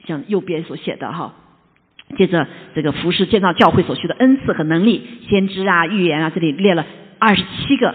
[0.07, 1.35] 像右边所写的哈。
[2.17, 6.87] 接着这个服侍建造教会所需的恩赐和能力，先知啊、预言啊，这里列了
[7.19, 7.95] 二十七个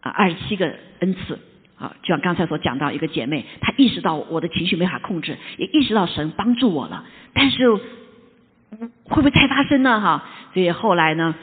[0.00, 1.38] 啊，二十七个恩赐
[1.76, 1.96] 啊。
[2.02, 7.80] 就像刚才所讲到，一个姐妹她意识到我的情绪没法控制，也意识到神帮助我了，但是会
[9.16, 10.00] 不会太发生呢？
[10.00, 11.34] 哈，所以后来呢，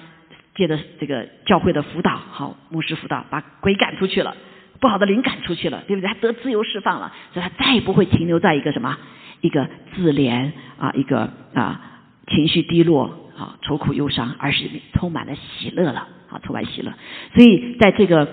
[0.55, 4.35] 借着这个教会的辅导，好牧师辅导，把鬼赶出去了，
[4.79, 6.07] 不好的灵赶出去了，对不对？
[6.07, 8.97] 他得自由释放了，所以他再也不会停留在一个什么。
[9.41, 11.81] 一个自怜啊，一个啊
[12.27, 16.93] 情绪低落啊，愁苦忧伤，而是充满了喜乐了啊，充满喜乐。
[17.35, 18.25] 所以在这个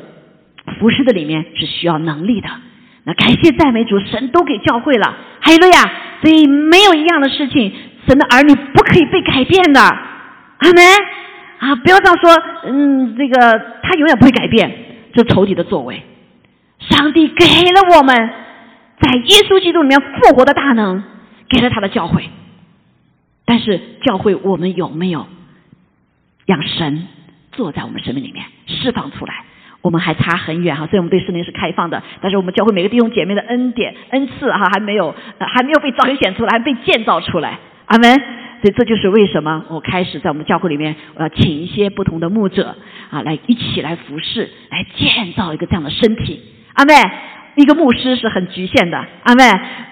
[0.79, 2.49] 服饰的里面是需要能力的。
[3.05, 5.93] 那感谢赞美主，神都给教会了，哈利路亚。
[6.21, 7.73] 所以没有一样的事情，
[8.07, 10.85] 神的儿女不可以被改变的，阿门
[11.61, 11.75] 啊！
[11.77, 12.31] 不要这样说，
[12.65, 14.71] 嗯，这个他永远不会改变，
[15.15, 16.03] 这仇敌的作为。
[16.81, 18.31] 上帝给了我们。
[19.01, 21.03] 在耶稣基督里面复活的大能，
[21.49, 22.29] 给了他的教会。
[23.45, 25.27] 但是教会我们有没有
[26.45, 27.09] 让神
[27.53, 29.45] 坐在我们生命里面释放出来？
[29.81, 30.87] 我们还差很远哈。
[30.87, 37.59] 所以我们对圣灵是开放的，但是我们教会每个弟兄姐妹的恩典恩赐哈还没有还没有被彰显出来，还被建造出来。
[37.87, 38.13] 阿门。
[38.61, 42.75] 所以这就是为什么我开始在我们教会里面，我要请一些不同的牧者
[43.09, 46.43] 啊，来一起来服侍，来建造一个这样的身体。
[46.75, 46.95] 阿门。
[47.63, 49.43] 一个牧师是很局限的，阿妹，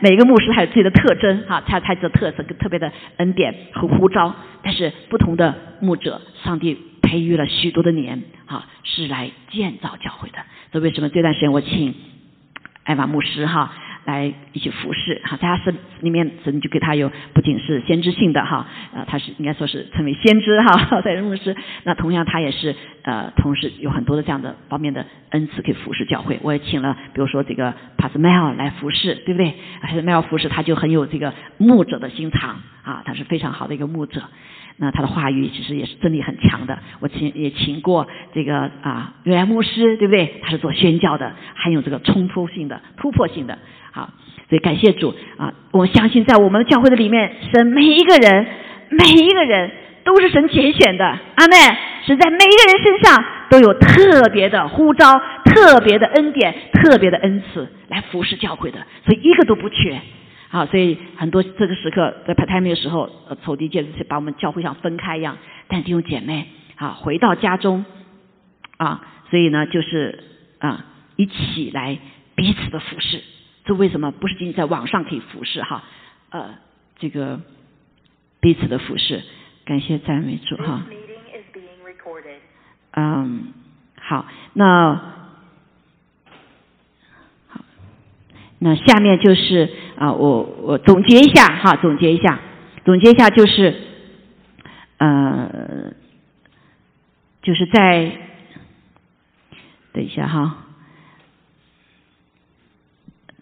[0.01, 4.35] 每一个牧师他有自己的特征，哈，他他的特色跟特别的恩典和呼召。
[4.63, 10.39] 但是不同的牧者，上帝培育了许多的年，哈，是来建造教会的。
[10.71, 11.95] 所以为什么这段时间我请
[12.85, 13.73] 艾玛牧师，哈？
[14.07, 18.65] 来一起服侍哈，在他身里面神就给他有不仅是先知性的哈，
[18.95, 21.57] 呃，他是应该说是成为先知哈，在牧师。
[21.83, 22.77] 那同样他也是
[23.07, 26.41] 呃，同时有很多的这样的方面的恩赐可以服侍教会。
[26.43, 29.55] 我也请了，比如说这个帕斯麦尔来服侍，对不对？
[29.81, 34.23] 帕斯麦尔服侍他就很有这个牧者的心肠啊，他是非常好的一个牧者。
[34.79, 36.81] 那他的话语其实也是真理很强的。
[36.99, 40.41] 我请也请过这个啊，约来牧师，对不对？
[40.43, 43.57] 他是做宣教的，很有这个冲突性的、突破性的。
[43.93, 44.11] 好，
[44.49, 45.55] 所以感谢主啊！
[45.71, 48.47] 我相信在我们教会的里面，神每一个人、
[48.91, 49.71] 每一个人
[50.07, 51.05] 都是神拣选的。
[51.05, 51.57] 阿妹
[52.07, 60.01] 是在每一个人身上都有特别的呼召、特别的恩典、特别的恩赐来服侍教会的，所以一个都不缺。
[60.49, 65.37] 好，所以很多这个时刻在排胎面的时候，呃，仇敌就是把我们教会像分开一样。
[65.67, 66.47] 但弟兄姐妹，
[66.77, 67.85] 啊，回到家中
[68.77, 70.23] 啊，所以呢，就是
[70.61, 70.85] 啊，
[71.17, 71.99] 一起来
[72.37, 73.21] 彼此的服侍。
[73.65, 75.83] 这为什么不是仅仅在网上可以服侍哈？
[76.31, 76.51] 呃，
[77.01, 77.41] 这个
[78.41, 79.23] 彼此的服侍，
[79.67, 80.87] 感谢赞美主哈。
[82.93, 83.53] 嗯，
[84.01, 84.95] 好，那
[87.49, 87.61] 好，
[88.61, 92.41] 那下面就是啊，我我总结一下哈，总结一下，
[92.85, 93.75] 总结一下就是
[94.99, 95.93] 呃，
[97.43, 98.13] 就是在
[99.93, 100.59] 等一下哈。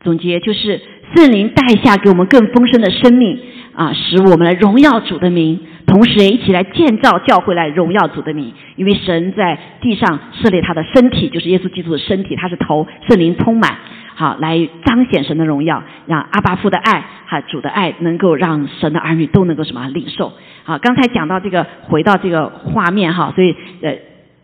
[0.01, 0.83] 总结就是
[1.15, 3.41] 圣灵带下给我们更丰盛的生命
[3.75, 8.53] 啊，使我们来荣耀主的名，同时也一起来建造教会来荣耀主的名。
[8.77, 13.77] 因为神在地上设立他的身体，就是耶稣基督的身体，他是头，圣灵充满，
[14.15, 20.33] 好来彰显神的荣耀，让阿巴父的爱和主的爱能够让神的儿女都能够什么领受。
[20.65, 23.97] 好，刚才讲到这个，回到这个画面哈，所以呃，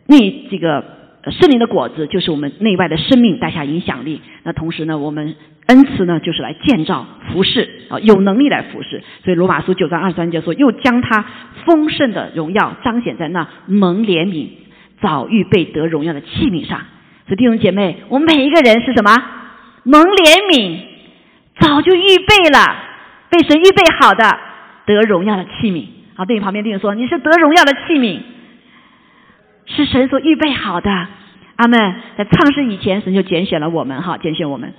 [0.06, 0.18] 那
[0.50, 1.00] 这个。
[1.38, 4.22] 圣灵的果子就是我们内外的生命带下影响力。
[4.42, 5.34] 那同时呢，我们
[5.70, 9.04] 恩赐呢就是来建造服饰啊，有能力来服饰。
[9.24, 11.24] 所以罗马书九章二十三节说，又将他
[11.64, 14.48] 丰盛的荣耀彰显在那蒙怜悯、
[15.00, 16.80] 早预备得荣耀的器皿上。
[17.26, 19.14] 所以弟兄姐妹，我们每一个人是什么？
[19.84, 20.80] 蒙怜悯，
[21.60, 22.58] 早就预备了，
[23.30, 24.24] 被神预备好的
[24.86, 25.84] 得荣耀的器皿。
[26.16, 28.18] 好，对你旁边弟兄说，你是得荣耀的器皿。
[29.66, 30.90] 是神所预备好的，
[31.54, 31.78] 阿门。
[32.18, 34.74] 在创世以前，神就拣选了我们，哈，拣选我们。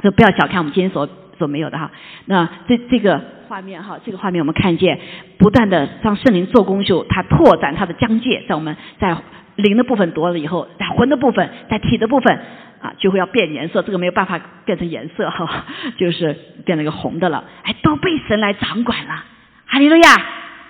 [0.00, 1.90] 这不要小看我们今天所所没有的哈。
[2.26, 4.98] 那这这个画面哈，这个画面我们看见，
[5.38, 9.16] 不断的让圣灵做工秀，他拓展他的疆界，在我们在
[9.56, 12.38] 灵的部分夺了以后，在魂的部分，在体的部分
[12.80, 13.82] 啊，就会要变颜色。
[13.82, 15.64] 这个没有办法变成颜色哈，
[15.98, 17.44] 就是变了一个红的了。
[17.64, 19.24] 哎，都被神来掌管了，
[19.66, 20.02] 哈利路亚。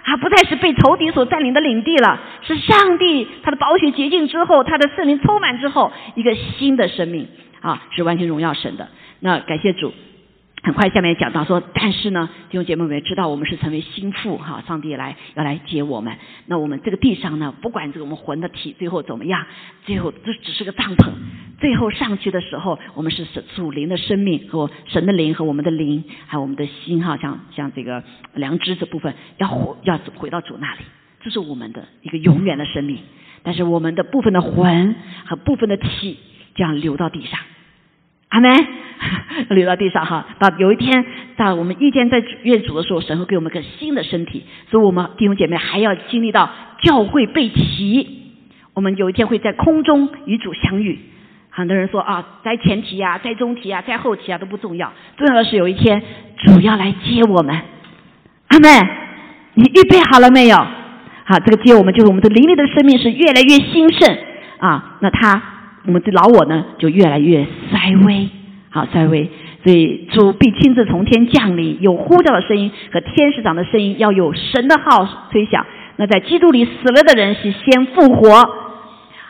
[0.09, 7.29] 啊，不再是被仇敌所占领的领地了，是上帝他的宝血洁净之后，他的圣灵充满之后，一个新的生命
[7.61, 8.89] 啊，是完全荣耀神的。
[9.21, 9.93] 那感谢主。
[10.69, 16.14] 很快，下面讲到说，但是呢，弟兄姐妹们知道，我们是成为心腹哈，上帝来要来接我们。
[16.45, 19.47] 那我们这个地上呢，不管这个我们魂的体最后怎么样，
[19.87, 21.09] 最后这只是个帐篷。
[21.59, 28.05] 最后上去的时候，我们是神主灵的生命和神的灵和我们的灵，还有我们的心哈，像像这个
[28.35, 30.81] 良知这部分要回要回到主那里，
[31.23, 32.99] 这是我们的一个永远的生命。
[33.43, 34.95] 但是我们的部分的魂
[35.25, 36.19] 和部分的体
[36.55, 37.41] 将流到地上。
[38.29, 38.66] 阿门，
[39.57, 40.26] 流到地上哈。
[40.39, 41.05] 到有一天，
[41.37, 44.45] 到我们遇见在愿主的时候，神会给我们一个新的身体。
[44.70, 46.51] 所以，我们弟兄姐妹还要经历到
[46.83, 48.24] 教会被提。
[48.74, 50.99] 我们有一天会在空中与主相遇。
[51.51, 56.03] 很多人说啊，在前提啊，在中提啊，在后提啊都不重要，重要的是有一天
[56.37, 57.57] 主要来接我们。
[58.49, 58.89] 阿门，
[59.55, 60.57] 你预备好了没有？
[60.57, 64.18] 好，这个接我们就是我们的灵力的生命是越来越兴盛
[64.59, 64.99] 啊。
[65.01, 65.58] 那他。
[65.89, 68.28] 我们的老我呢，就越来越衰微，
[68.68, 69.30] 好衰微。
[69.64, 75.64] 所以主必亲自从天降临，有呼叫的声音和天使长的声音，要有神的号吹响。
[75.97, 78.30] 那在基督里死了的人是先复活，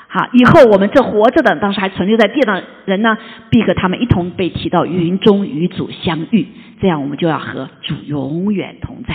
[0.08, 3.16] 好，以后我们这活着的，当时还存留在地上的人呢，
[3.50, 6.48] 必和他们一同被提到云中与主相遇，
[6.80, 9.14] 这样我们就要和主永远同在。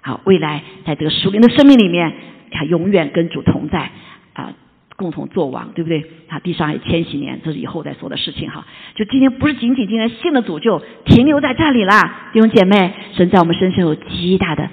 [0.00, 2.12] 好，未来在这个属灵的生命里面，
[2.50, 3.90] 他永远跟主同在
[4.32, 4.52] 啊。
[4.96, 6.04] 共同做王，对不对？
[6.28, 8.64] 啊，地上还有千禧年，这是以后再说的事情哈。
[8.94, 14.70] 就今天不是仅仅今天信的主就停留在这里啦，弟兄姐妹，神在我们身上有极大的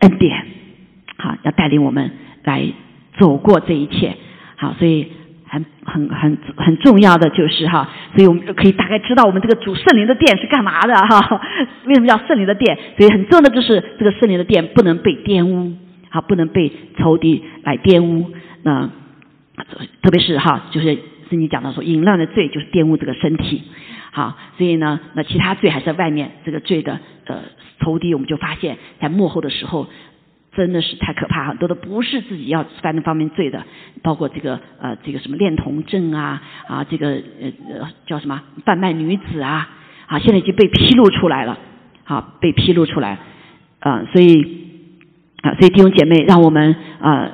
[0.00, 0.46] 恩典，
[1.16, 2.10] 好，要带领我们
[2.44, 2.66] 来
[3.18, 4.16] 走过这一切，
[4.56, 5.08] 好，所以
[5.46, 11.40] 很很很很重要的就是哈，所以我们就可以大概知道我们这个主圣灵的殿是干嘛的哈？
[11.84, 12.78] 为什么叫圣灵的殿？
[12.96, 15.72] 所以很重要的就是这个圣灵的殿不能被玷污，
[16.10, 18.30] 好，不能被仇敌来玷污，
[18.62, 18.88] 那。
[20.02, 20.86] 特别是哈，就是
[21.28, 23.62] 圣经讲到说，淫乱的罪就是玷污这个身体，
[24.12, 27.42] 好，所以呢，那其他罪还在外面，这个罪的呃
[27.80, 29.86] 仇敌，我们就发现，在幕后的时候，
[30.56, 33.64] 真的是太可怕，很多的不是自己要犯那方面罪的，
[34.02, 39.68] 包括这个呃这个什么恋童症啊啊，这个呃呃叫什么贩卖女子啊，
[40.06, 41.58] 啊，现在已经被披露出来了，
[42.04, 43.18] 好，被披露出来，
[43.80, 44.42] 啊，所以
[45.42, 47.30] 啊，所以弟兄姐妹，让我们啊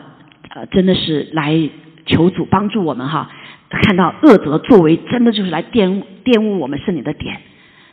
[0.55, 1.71] 呃真的是来。
[2.07, 3.31] 求主帮助我们哈，
[3.71, 7.41] 看到恶者作为，真的就是来玷玷污我们圣灵的点。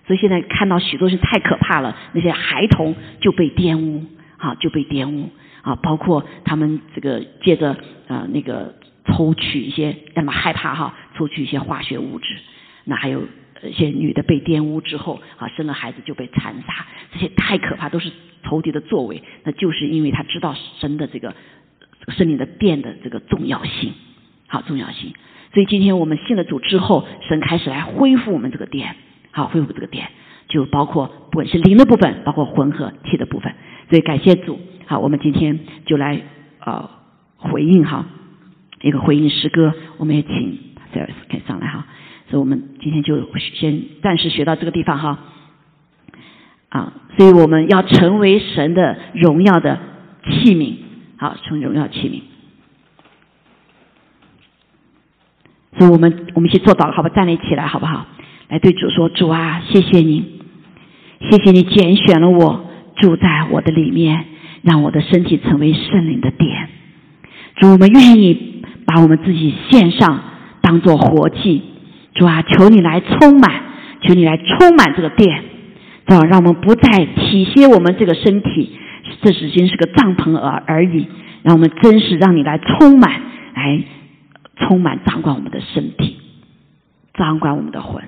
[0.05, 4.05] 所以现在看到许多是太可怕了，那些孩童就被玷污，
[4.37, 5.29] 啊就被玷污
[5.61, 12.35] 啊，包括他们这个借着呃那个抽取一些让他害怕哈，抽取一些化学物质。
[12.83, 13.23] 那还有
[13.63, 18.11] 一些女的被玷污之后啊，生了孩子就被残杀，这些太可怕，都是
[18.43, 19.23] 仇敌的作为。
[19.43, 21.33] 那就是因为他知道神的这个。
[22.01, 23.93] 这个圣灵的殿的这个重要性，
[24.47, 25.13] 好重要性。
[25.53, 28.95] 所以今天我们信了主之后，神开始来恢复我们这个殿，
[29.31, 30.07] 好恢复这个殿，
[30.47, 33.53] 就包括不管是灵的部分，包括魂和体的部分。
[33.89, 36.21] 所以感谢主，好，我们今天就来
[36.65, 36.89] 呃
[37.37, 38.05] 回应哈
[38.81, 40.57] 一个回应诗歌，我们也请
[40.93, 41.85] Sales 可以上来哈。
[42.29, 45.19] 所以我们今天就先暂时学到这个地方哈
[46.69, 49.77] 啊，所以我们要成为神的荣耀的
[50.23, 50.75] 器皿。
[51.21, 52.23] 好，从荣耀起名。
[55.77, 57.09] 所以我们我们一起做祷告，好吧？
[57.09, 58.07] 站立起来，好不好？
[58.49, 60.41] 来对主说：主啊，谢谢你，
[61.29, 62.65] 谢谢你拣选了我，
[62.95, 64.25] 住在我的里面，
[64.63, 66.69] 让我的身体成为圣灵的殿。
[67.57, 70.23] 主，我们愿意把我们自己献上，
[70.61, 71.61] 当做活祭。
[72.15, 73.61] 主啊，求你来充满，
[74.01, 75.43] 求你来充满这个殿，
[76.07, 78.71] 这样让我们不再体贴我们这个身体。
[79.21, 81.07] 这只仅是个帐篷而而已，
[81.43, 83.21] 让我们真实让你来充满，
[83.53, 83.83] 来
[84.55, 86.19] 充满掌管我们的身体，
[87.13, 88.03] 掌管我们的魂。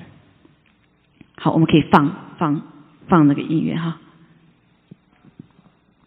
[1.35, 2.61] 好，我们可以放放
[3.07, 3.97] 放那个音乐哈。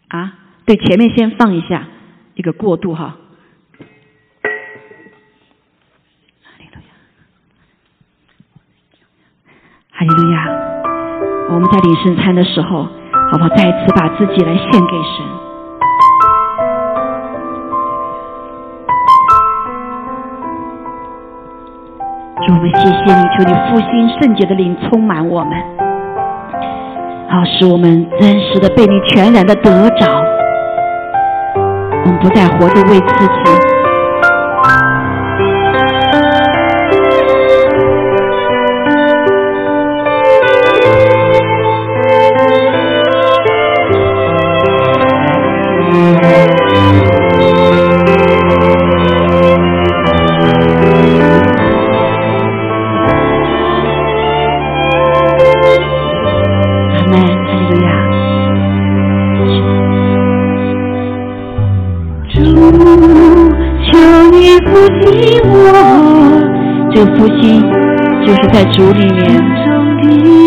[0.07, 0.33] 啊，
[0.65, 1.87] 对，前面先放一下
[2.35, 3.17] 一个过渡哈。
[9.91, 10.45] 哈利路亚，
[11.49, 12.96] 我们在领圣餐的时候。
[13.29, 13.49] 好不好？
[13.55, 15.25] 再一次把自己来献给神。
[22.45, 25.51] 主，我们谢谢你，求你复兴圣洁的灵充满我们，
[27.29, 30.05] 好使我们真实的被你全然的得着。
[31.55, 33.76] 我们不再活着为自己。
[45.97, 46.03] 阿，
[62.29, 62.35] 主，
[63.85, 63.89] 求
[64.31, 64.37] 你
[65.43, 65.51] 我。
[66.93, 67.41] 这个复兴，
[68.25, 70.46] 就是在主里面。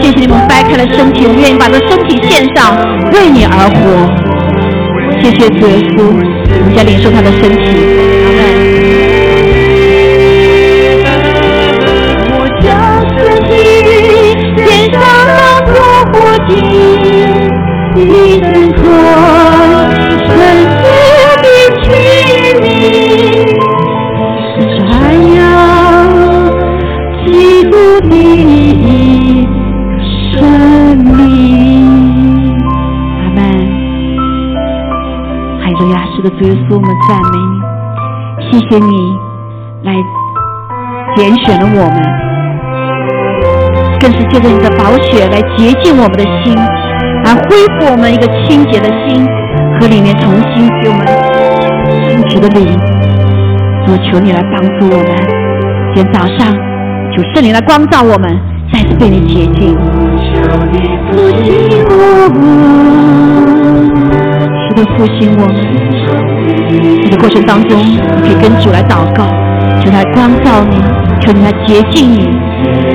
[0.00, 2.76] 谢谢你们掰开了身体，我们愿意把这身体献上，
[3.12, 3.80] 为你而活。
[5.22, 8.23] 谢谢主耶稣，我们将领受他的身体。
[38.64, 38.92] 谢谢你
[39.82, 39.92] 来
[41.14, 41.96] 拣选了我们，
[44.00, 46.56] 更是借着你的宝血来洁净我们的心，
[47.24, 49.28] 来恢复我们一个清洁的心
[49.78, 51.06] 和里面重新给我们
[52.08, 52.78] 清洁的灵。
[53.86, 55.08] 主，求你来帮助我们，
[55.94, 56.50] 今天早上
[57.14, 58.34] 求圣灵来光照我们，
[58.72, 59.76] 再次被你洁净。
[59.76, 61.52] 复兴
[62.00, 62.42] 我们，
[64.58, 66.33] 是的，复兴我们。
[67.02, 69.24] 这个过程当中，你可以跟主来祷告，
[69.80, 70.76] 求他来光照你，
[71.20, 72.28] 求他来洁净你，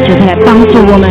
[0.05, 1.09] 求他来帮助我们。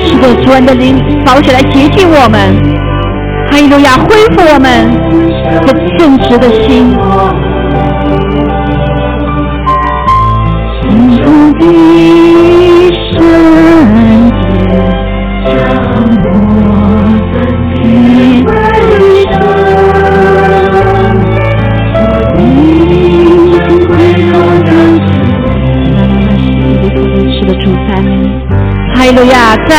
[0.00, 2.38] 是的，主恩的灵保起来洁净我们，
[3.50, 4.90] 哈利路亚，恢复我们
[5.66, 6.48] 这正直的。
[6.66, 6.94] 心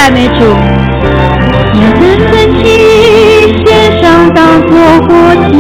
[0.10, 0.42] 赞美主。
[1.72, 2.02] 你的
[2.32, 2.64] 身体
[3.64, 5.08] 献上当作活
[5.52, 5.54] 祭，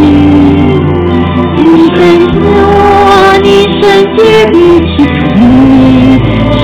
[1.55, 1.61] 你
[1.95, 3.47] 神是我，你
[3.79, 3.85] 圣
[4.17, 5.37] 洁的器皿。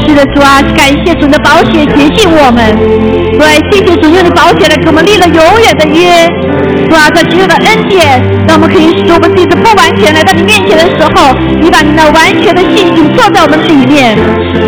[0.04, 2.76] 是的，主啊，感谢主的保险洁净我们。
[3.38, 6.28] 对，谢谢主用的保险来给我们立了永远的约。
[6.88, 14.18] 主啊，在基督的恩典，让我们可以使我们自己的不完全来到你面前的时候，你把你那完全的信心做在我们里面。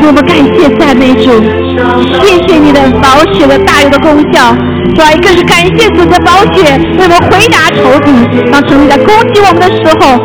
[0.02, 1.42] 我们感谢赞美主，
[2.22, 4.56] 谢谢你的宝血的大有的功效。
[4.96, 8.12] 主啊，更是感谢主的宝血为我们回答仇敌。
[8.52, 10.18] 当仇敌在攻击我们的时候，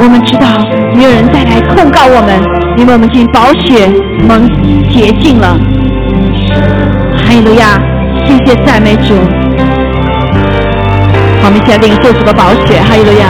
[0.00, 0.46] 我们知道
[0.94, 2.40] 没有人再来控告我们，
[2.76, 3.88] 因为我们已经宝血
[4.28, 4.46] 蒙
[4.90, 5.58] 洁净了。
[7.16, 7.80] 哈利路亚，
[8.26, 9.39] 谢谢赞美主。
[11.50, 13.26] 我们一起来领受主的宝血，哈利路亚。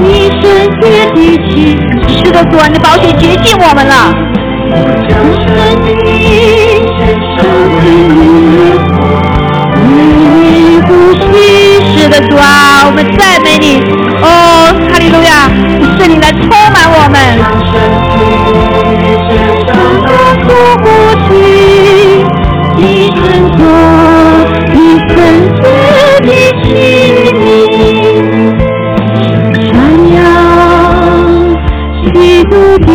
[0.00, 0.46] 你圣
[0.80, 1.18] 洁的
[1.50, 1.76] 气，
[2.06, 4.14] 是的，主啊，你的宝血洁净我们了。
[4.70, 5.46] 生
[5.82, 5.86] 命
[9.82, 13.82] 你呼吸，是的，主啊，我们赞美你。
[14.22, 15.50] 哦，哈利路亚，
[15.98, 18.75] 圣灵来充满我们。
[20.82, 20.84] 呼
[21.26, 21.28] 吸，
[22.76, 23.20] 一生
[23.56, 23.60] 做
[24.72, 24.76] 一
[25.08, 25.14] 圣
[25.56, 25.66] 洁
[26.22, 26.28] 的
[26.62, 26.64] 器
[27.34, 27.34] 皿。
[29.66, 29.72] 传
[30.14, 30.16] 扬
[32.14, 32.14] 基
[32.44, 32.88] 督的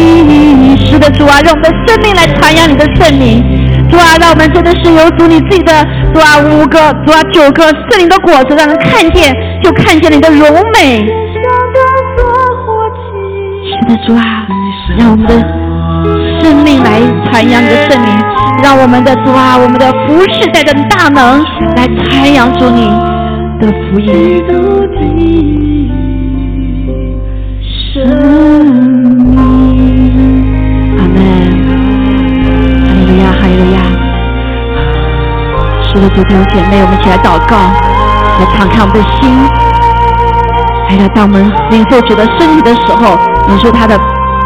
[0.89, 3.43] 是的主啊，让我们的生命来传扬你的圣名。
[3.89, 11.05] 主啊，让我们真的是有主你自己的主啊五个主啊九个圣灵的果子，让人看见就看见你的荣美。
[13.67, 14.47] 是的，主啊，
[14.97, 15.60] 让我们的
[16.51, 18.11] 生命来传扬你的圣名，
[18.61, 21.41] 让我们的主啊，我们的服饰带着大能
[21.77, 22.89] 来传扬主你
[23.61, 24.43] 的福音。
[27.93, 28.03] 生
[29.31, 29.39] 命，
[30.99, 31.23] 阿门。
[32.83, 33.79] 哈利路亚，哈利路亚。
[35.87, 37.55] 是的，主弟兄姐妹，我们一起来祷告，
[38.39, 39.31] 来敞开我们的心，
[40.89, 43.97] 还有当我们领受主的身体的时候，领受他的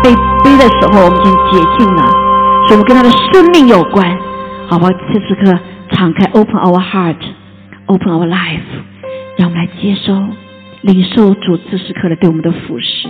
[0.03, 0.15] 杯
[0.45, 2.03] 杯的时候，我们已经洁净了，
[2.67, 4.15] 所以我们跟他的生命有关。
[4.69, 8.61] 好吧，此时此刻敞开，open our heart，open our life，
[9.37, 10.13] 让我们来接收、
[10.81, 13.07] 领受主此时刻的对我们的俯视。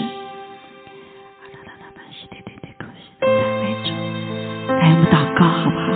[4.80, 5.92] 来，我们祷告好不好？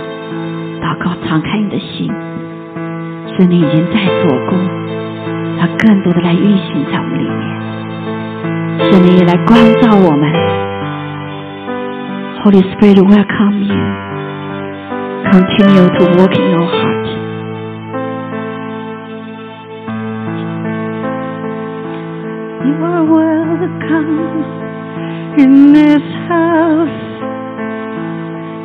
[0.82, 2.12] 祷告，敞开你的心，
[3.38, 4.58] 圣灵已经在做工，
[5.58, 8.92] 要更多的来运行在我们里面。
[8.92, 10.49] 神灵也来光照我们。
[12.43, 13.83] Holy Spirit, welcome you.
[15.31, 17.07] Continue to work in your heart.
[22.65, 24.15] You are welcome
[25.37, 27.03] in this house.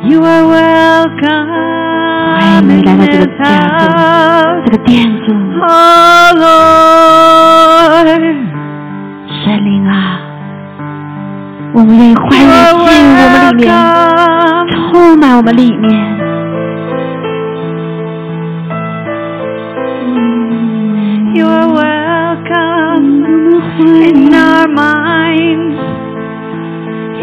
[0.09, 3.43] You are 欢迎 welcome 你 in 来到这个 this 家
[3.77, 4.63] 中， house.
[4.65, 4.89] 这个殿
[5.25, 5.29] 中，
[5.63, 8.07] Oh Lord,
[11.76, 13.68] 我们愿意欢迎进入我们里面，
[14.90, 16.16] 充满我们里面。
[21.34, 23.04] You are welcome
[23.76, 25.76] in our minds.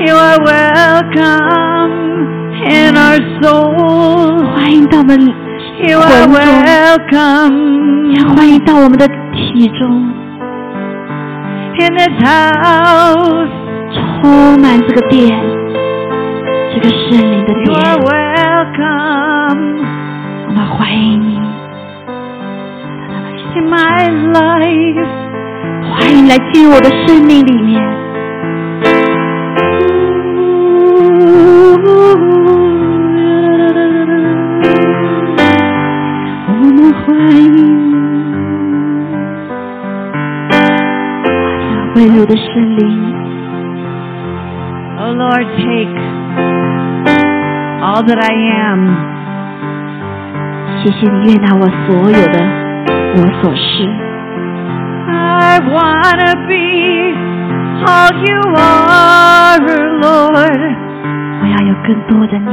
[0.05, 1.91] You are welcome
[2.63, 4.45] in our souls.
[4.53, 5.19] 欢迎到我们
[5.81, 10.13] ，You are 魂中 welcome 也欢迎到我们的体中
[11.79, 13.62] ，in this house.
[13.93, 15.39] 充满这个殿，
[16.73, 17.73] 这个圣灵的殿，
[20.47, 21.37] 我们欢迎你
[23.55, 25.07] ，in my life.
[25.91, 27.81] 欢迎来进入我的生命里面。
[36.47, 37.05] 我们欢
[37.37, 37.47] 迎
[41.95, 43.12] 温柔的圣灵，
[45.02, 45.96] Oh Lord, take
[47.82, 48.34] all that I
[48.66, 48.80] am.
[50.82, 52.38] 谢谢你悦纳我所有的
[53.16, 53.88] 我所是。
[55.10, 57.14] I wanna be
[57.84, 59.58] all you are,
[60.00, 60.60] Lord.
[61.40, 62.50] 我要有更多的你，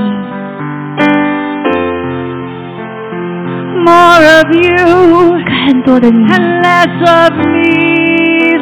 [3.85, 7.53] More of you 更多的你， and less of me,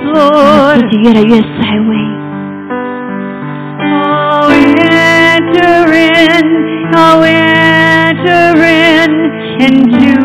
[0.07, 0.89] 我自 Lord.
[0.89, 2.16] 己越来越衰微。
[5.48, 6.46] Enter in,
[6.94, 9.10] oh, enter in
[9.60, 10.16] into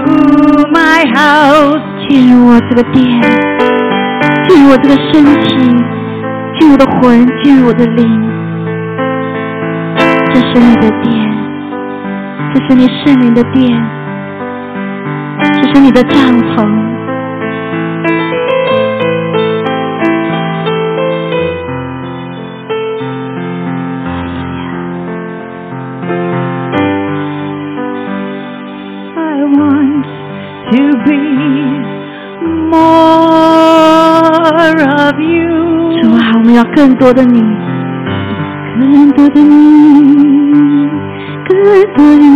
[0.72, 1.82] my house.
[2.10, 3.22] 进入我这个殿，
[4.48, 5.56] 进入我这个身体，
[6.60, 8.30] 进入我的魂，进入我的灵。
[10.34, 11.14] 这是你的殿，
[12.54, 13.82] 这是你圣灵的殿，
[15.54, 16.20] 这是你的帐
[16.56, 16.93] 篷。
[36.84, 37.40] 更多的你，
[38.78, 40.90] 更多的你，
[41.48, 41.56] 更
[41.94, 42.33] 多的你。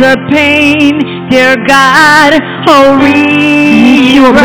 [0.00, 2.32] the pain, dear God.
[2.66, 4.40] Oh, rewrite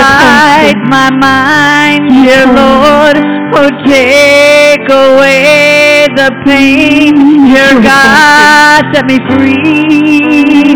[0.90, 3.16] my mind, dear Lord.
[3.56, 7.16] Oh, take away the pain,
[7.48, 8.84] dear God.
[8.94, 10.76] Set me free.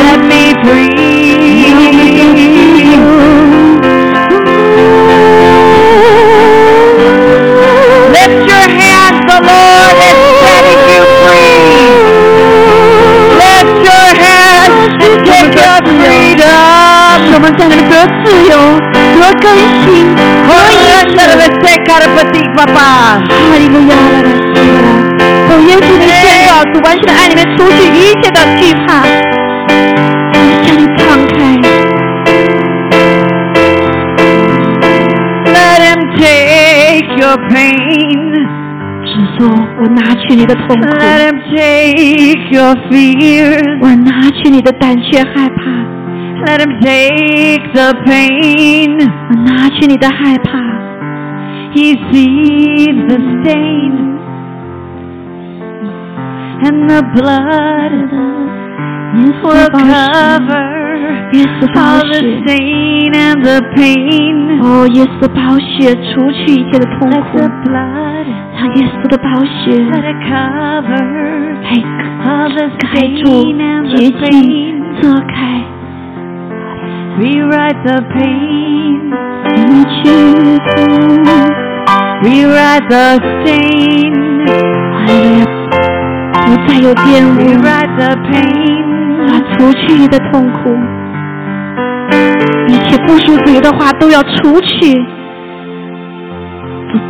[0.00, 1.38] Set me free.
[8.14, 9.97] Lift your hands, the Lord.
[19.54, 20.76] 得更新，得医
[21.06, 21.16] 治。
[23.28, 24.78] 哈利路亚，拉拉西拉，
[25.48, 26.10] 奉耶稣的宣
[26.46, 28.88] 告，主完全的爱里面除去一切的惧怕，
[30.64, 31.34] 向你敞开。
[35.46, 38.32] Let him take your pain.
[39.04, 39.40] 只说
[39.80, 43.78] 我拿去你的痛苦，Let him take your fears.
[43.80, 45.62] 我拿去你的胆怯害怕，
[46.47, 48.99] Let him take the pain.
[49.29, 50.59] 我拿去你的害怕。
[51.73, 53.93] He sees the stain
[56.61, 57.93] and the blood
[59.15, 60.65] 耶稣 will 宝血， cover
[61.33, 64.61] 耶稣宝 all the 血， stain and the pain.
[64.61, 71.01] 哦，耶稣的宝血除去一切的痛 Let 苦 the，blood 让耶稣的宝血 let it cover
[71.63, 71.65] 来
[72.23, 75.01] all the 盖住 stain and 洁 the 净 pain.
[75.01, 75.56] 遮开。
[77.18, 79.10] Rewrite the pain.
[79.66, 79.98] 你去
[82.22, 84.14] Rewrite the stain.
[84.46, 85.42] 哈利路亚，
[86.46, 88.84] 不再有玷污，Rewrite the pain.
[89.26, 90.70] 啊，除去你的痛苦，
[92.68, 95.04] 一切不属主的话都要除去，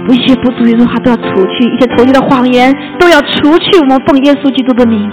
[0.06, 3.78] 不，一切不属于的话都要除去，一切投机的谎言都要除去。
[3.78, 5.10] 我们奉耶稣基督的名。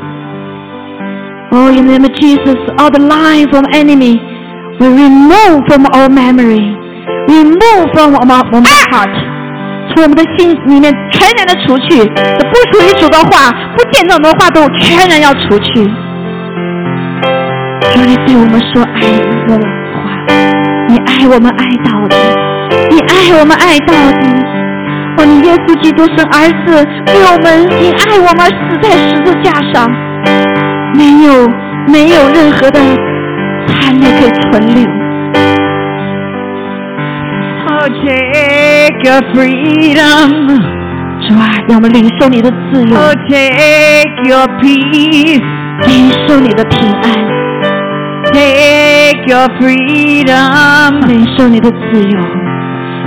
[1.51, 4.19] Oh, in the name of Jesus, all the lies of enemy
[4.80, 6.76] we remove from our memory,
[7.27, 9.14] remove from our, our heart.
[9.93, 11.99] 从我们的心里面全然的除去，
[12.38, 15.85] 这不属于主的话，不见证的话都全然要除去。
[17.93, 19.07] 主，你对我们说爱
[19.47, 19.64] 我的话，
[20.89, 22.18] 你爱我们爱到底，
[22.89, 24.27] 你爱我们爱到底。
[25.18, 29.89] 哦，你耶稣基督生儿子为我们你爱我们死在十字架上，
[30.93, 31.47] 没有
[31.88, 32.81] 没有任何的
[33.68, 34.78] 残泪可以存留。
[37.68, 40.28] Oh, take your freedom.
[41.28, 45.42] 主啊，让我们领受你的自由，Oh, take your peace.
[45.88, 47.04] 领受你的平安
[48.32, 52.20] ，Take your freedom 领受你的自由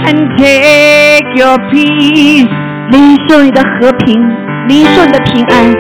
[0.05, 2.49] ，and take your peace.
[2.91, 4.21] 领受你的和平，
[4.69, 5.73] 领受你的平安。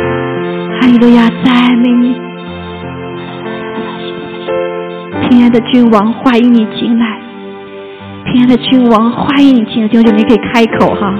[0.80, 2.14] 哈利路亚，赞美你，
[5.28, 7.06] 平安的君王，欢迎你进来。
[8.24, 9.88] 平安的君王，欢迎你进来。
[9.88, 11.14] 弟兄姐妹，你可以开口哈，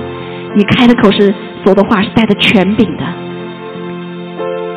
[0.55, 3.05] 你开的口是说的话是带着权柄的。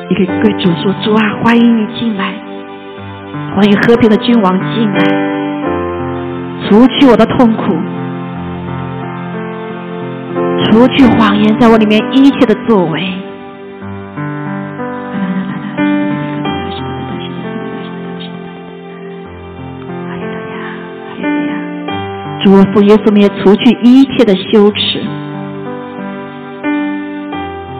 [0.10, 2.34] 你可以对主说：“主啊，欢迎你进来，
[3.56, 5.00] 欢迎和平的君王进来，
[6.68, 7.74] 除去我的痛苦，
[10.66, 13.02] 除去谎言在我里面一切的作为。”
[22.44, 25.00] 主，我奉耶稣名除去一切的羞耻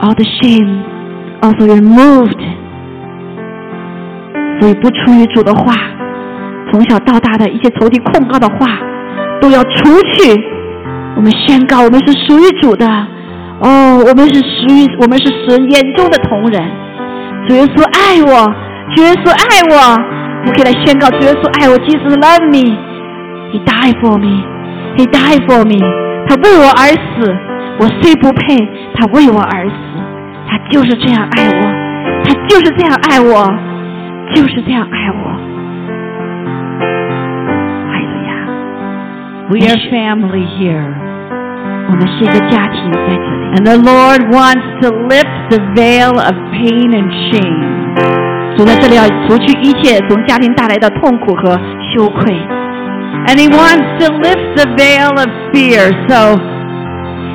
[0.00, 0.82] ，all the shame
[1.40, 2.40] also removed。
[4.60, 5.74] 所以不出于主的话，
[6.70, 8.66] 从小到大的一切仇敌控告的话，
[9.40, 10.40] 都要除去。
[11.16, 12.86] 我们宣告，我们是属于主的。
[13.60, 16.62] 哦，我们是属于，我们是神眼中的同人。
[17.48, 18.46] 主耶稣爱我，
[18.94, 19.76] 主耶稣爱我，
[20.46, 22.76] 我可以来宣告，主耶稣爱我，Jesus love me。
[23.52, 24.51] He died for me.
[24.96, 25.80] He died for me.
[26.28, 27.36] 他为我而死，
[27.80, 28.56] 我虽不配，
[28.94, 29.74] 他为我而死。
[30.48, 31.60] 他就是这样爱我，
[32.24, 33.48] 他就是这样爱我，
[34.34, 35.24] 就是这样爱我。
[37.88, 38.30] 哈利路亚
[39.50, 40.84] ！We are family here.
[41.88, 48.56] 我们是一个家庭在这里，And the Lord wants to lift the veil of pain and shame.
[48.56, 51.58] 主在这里要除去一切从家庭带来的痛苦和
[51.92, 52.38] 羞愧。
[53.27, 55.91] And He wants to lift the veil of fear.
[56.07, 56.39] So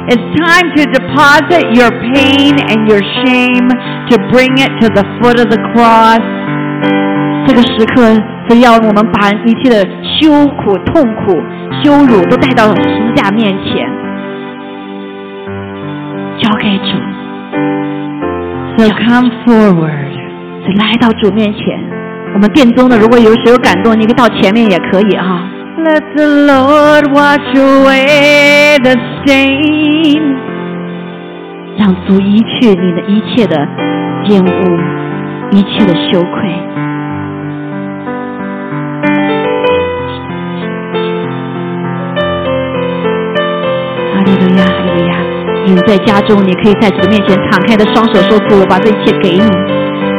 [0.09, 3.69] it's time to deposit your pain and your shame
[4.11, 6.23] to bring it to the foot of the cross.
[7.47, 8.15] 这个时刻
[8.49, 9.85] 是要我们把一切的
[10.21, 11.43] 羞苦、痛苦、
[11.83, 13.87] 羞辱都带到十字架面前，
[16.39, 16.97] 交给主，
[18.79, 20.13] So come forward.
[20.65, 21.63] 是来到主面前。
[22.35, 25.43] 我们殿中的，如果有谁有感动，你可以到前面也可以哈、
[25.80, 30.36] Let the Lord wash away the stain.
[31.78, 33.56] 让主移去你的一切的
[34.26, 34.80] 奸污，
[35.52, 36.50] 一切的羞愧。
[44.14, 45.12] 哈利路亚，哈利路亚！
[45.68, 49.48] 你在家中，你可以在主面前敞开的双手说：“主，我把这一切给你。”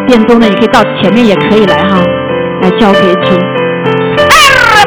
[0.07, 2.01] 殿中呢，你可以到前面也可以来哈，
[2.63, 3.37] 来交给主。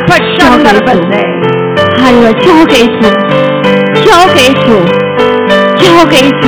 [0.01, 0.99] 交给主，
[2.01, 3.01] 还有交给主，
[4.03, 4.67] 交给主，
[5.77, 6.45] 交给主，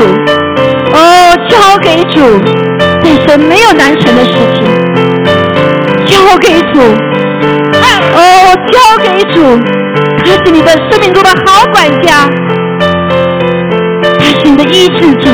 [0.93, 0.97] 哦，
[1.49, 2.15] 交给主，
[3.03, 4.63] 在神没有难成的事情，
[6.05, 6.80] 交给主，
[8.15, 8.19] 哦，
[8.71, 8.73] 交
[9.03, 9.35] 给主，
[10.23, 12.27] 他是你的生命中的好管家，
[14.19, 15.30] 他是你的医治者。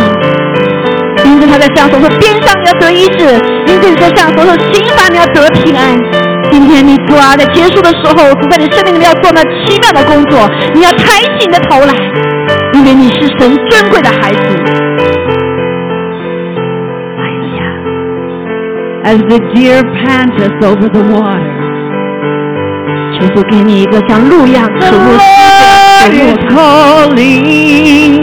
[1.26, 3.26] 因着他在上所说边上你要得医治，
[3.68, 6.29] 因着你在上所说刑罚你要得平安。
[6.60, 10.38] 今天你主啊，在结束的时候，主在你生命里面要做那奇妙的工作，
[10.73, 11.94] 你要抬起你的头来，
[12.73, 14.40] 因为你是神尊贵的孩子。
[17.15, 17.23] 哎
[17.56, 17.61] 呀
[19.06, 21.40] ，As the deer panteth over the water，
[23.18, 25.18] 求主给你一个像鹿一样渴慕
[26.10, 28.19] 水的 calling.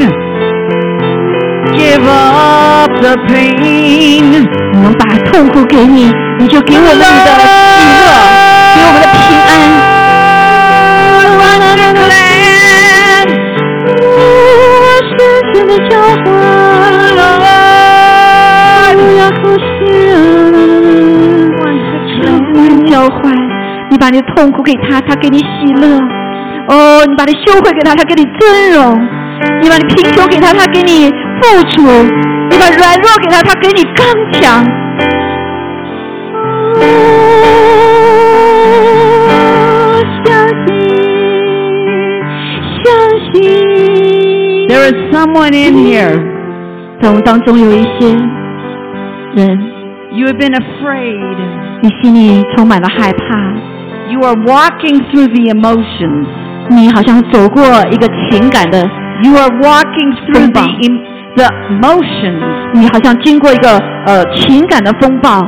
[1.75, 7.07] Give up the pain，我们把痛苦给你，你就给我们你的。
[8.75, 9.51] 给我们的平安。
[15.09, 15.15] 深
[15.53, 15.91] 深的交
[16.23, 16.25] 换，
[22.87, 23.35] 交换，
[23.91, 25.99] 你把你的痛苦给他，他给你喜乐。
[26.69, 28.95] 哦，你把你羞愧给他，他给你尊荣；
[29.63, 31.11] 你把你贫穷给他，他给你
[31.41, 31.83] 富足；
[32.51, 34.65] 你把软弱给他，他给你刚强。
[40.25, 40.25] 相
[40.67, 40.69] 信，
[42.85, 42.87] 相
[43.33, 43.35] 信
[44.69, 46.15] There is someone in here.
[47.01, 48.09] 在我们当中有一些
[49.35, 49.59] 人
[50.13, 51.37] ，You have been afraid.
[51.83, 53.55] 你心里充满了害怕。
[54.11, 56.27] You are walking through the emotions.
[56.71, 58.79] 你好像走过一个情感的
[59.23, 60.63] ，You are walking through the
[61.36, 62.72] the emotions.
[62.74, 65.42] 你好像经过一个呃情感的风暴，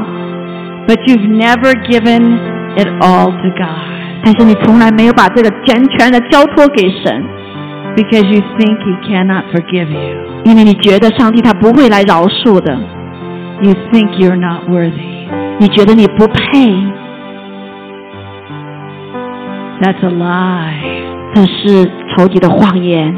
[0.87, 2.37] But you've never given
[2.75, 3.91] it all to God.
[4.25, 7.23] 但是你从来没有把这个全全的交托给神。
[7.95, 10.41] because you think he cannot forgive you.
[10.45, 12.73] 因为你觉得上帝他不会来饶恕的。
[13.61, 15.27] You think you're not worthy.
[15.59, 16.69] 你觉得你不配。
[19.81, 21.03] That's a lie.
[21.35, 23.13] 这是仇敌的谎言。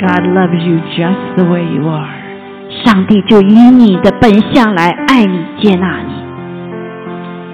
[0.00, 2.22] God loves you just the way you are.
[2.84, 6.12] 上帝就以你的本相来爱你、接纳你。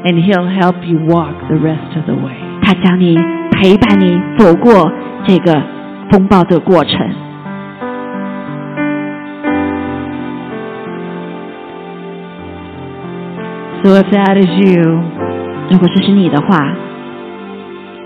[0.03, 2.37] And He'll help you walk the rest of the way.
[2.63, 3.17] 他将你
[3.51, 4.91] 陪伴你走过
[5.27, 5.63] 这个
[6.11, 6.99] 风暴的过程。
[13.83, 15.01] So if that is you，
[15.71, 16.73] 如果这是你的话，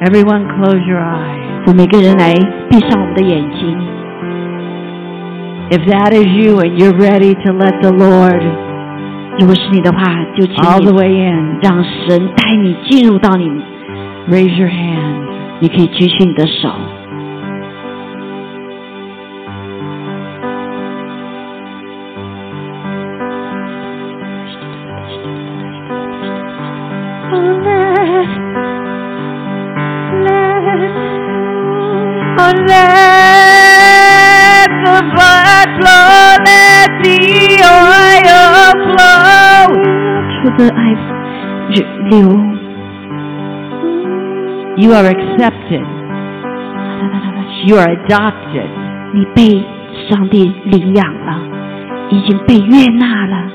[0.01, 2.35] everyone close your eyes，我每个人来
[2.70, 3.77] 闭上我们的眼睛。
[5.70, 8.43] If that is you and you're ready to let the Lord，
[9.40, 9.98] 如果是你的话，
[10.36, 13.48] 就请 all the way in，让神带你进入到你。
[14.28, 15.24] Raise your hand。
[15.61, 16.69] 你可以举起你的手。
[42.10, 42.27] 流。
[44.77, 45.86] You are accepted.
[47.65, 48.69] You are adopted.
[49.14, 49.65] 你被
[50.07, 51.40] 上帝领养了，
[52.10, 53.52] 已经被悦纳了。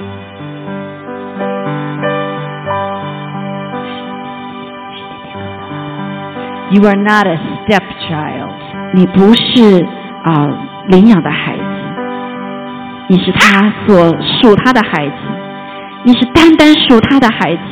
[6.71, 8.51] You are not a stepchild.
[8.93, 9.85] 你不是
[10.25, 10.49] 啊
[10.89, 11.63] 领养的孩子，
[13.09, 15.15] 你是他所属他的孩子，
[16.03, 17.63] 你是单单属他的孩子。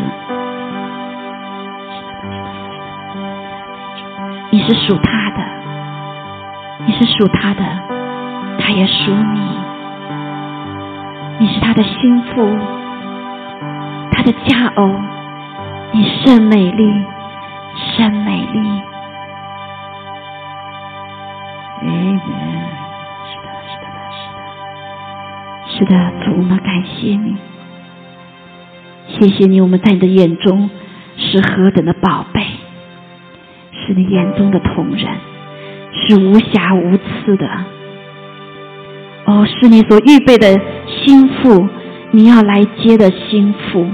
[4.63, 5.43] 你是属他的，
[6.87, 7.65] 你是属他的，
[8.61, 9.41] 他也属你。
[11.41, 12.57] 你是他的心腹，
[14.13, 14.89] 他的佳偶，
[15.91, 17.05] 你甚美丽，
[17.97, 18.61] 甚美丽。
[21.83, 22.21] Amen。
[23.27, 23.85] 是的，是的，
[25.75, 27.37] 是的，是的，主，我们感谢你，
[29.09, 30.71] 谢谢你，我们在你的眼中
[31.17, 32.47] 是何等的宝贝。
[33.87, 35.07] 是你眼中的同人，
[35.93, 37.47] 是无瑕无疵的。
[39.25, 41.69] 哦，是你所预备的心腹，
[42.11, 43.87] 你要来接的心腹。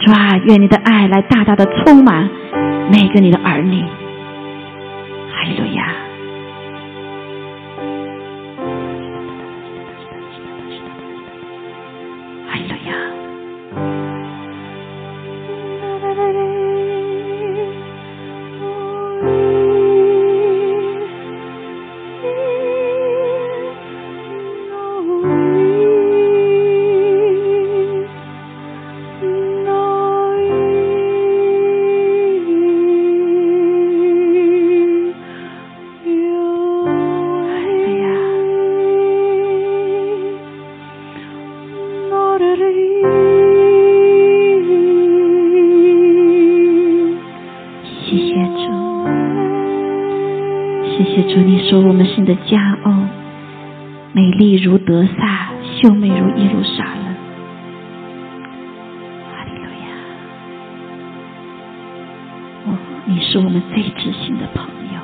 [0.00, 2.28] 主啊，愿你的爱来大大的充满
[2.90, 3.82] 每个你的儿女。
[3.82, 5.91] 哈利路亚。
[51.72, 52.92] 说我们是你的佳偶，
[54.12, 55.48] 美丽如德萨，
[55.80, 57.14] 秀美如耶路撒冷。
[59.32, 59.88] 哈利路亚！
[62.66, 62.76] 哦，
[63.06, 65.00] 你是我们最知心的朋友，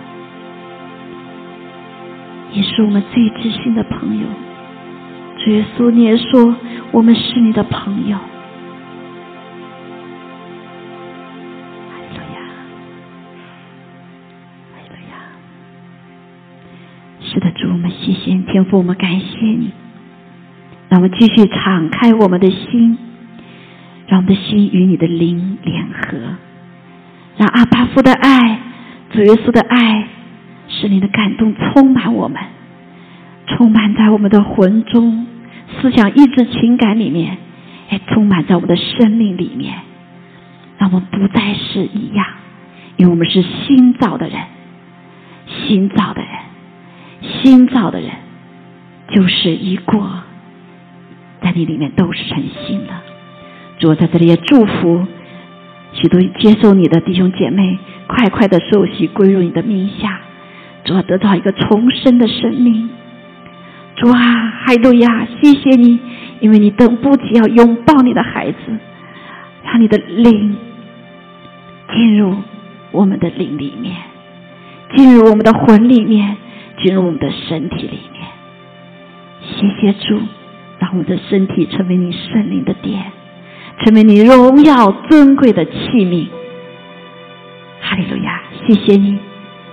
[2.53, 4.27] 也是我们最知心的朋友。
[5.39, 6.55] 主耶稣，你也说
[6.93, 8.19] 我们是你的朋友。
[18.59, 19.71] 天父，我们感谢你。
[20.89, 22.99] 让我们继续敞开我们的心，
[24.09, 26.19] 让我们的心与你的灵联合，
[27.37, 28.59] 让阿巴夫的爱、
[29.13, 30.09] 主耶稣的爱、
[30.67, 32.43] 使你的感动充满我们，
[33.47, 35.25] 充满在我们的魂中、
[35.81, 37.39] 思想、意志、情感里面，
[37.93, 39.79] 也充满在我们的生命里面，
[40.79, 42.27] 让我们不再是一样，
[42.97, 44.41] 因为我们是新造的人，
[45.47, 46.31] 新造的人。
[47.21, 48.13] 新造的人，
[49.09, 50.09] 就是一过，
[51.43, 52.93] 在你里面都是成新的。
[53.79, 55.07] 主在这里也祝福
[55.93, 60.21] 许多接受你的弟兄姐妹，快快的受洗归入你的名下，
[60.85, 62.91] 主要得到一个重生的生命。
[63.97, 64.21] 主啊，
[64.67, 65.99] 海路亚，谢谢你，
[66.41, 68.59] 因为你等不及要拥抱你的孩子，
[69.65, 70.57] 让你的灵
[71.95, 72.37] 进入
[72.91, 73.97] 我们的灵里面，
[74.97, 76.37] 进入我们的魂里面。
[76.81, 78.28] 进入我们的身体里面，
[79.49, 80.20] 谢谢主，
[80.79, 83.12] 让我的身体成为你圣灵的殿，
[83.85, 86.29] 成为你荣耀尊贵的器皿。
[87.81, 88.43] 哈利路亚！
[88.66, 89.19] 谢谢你，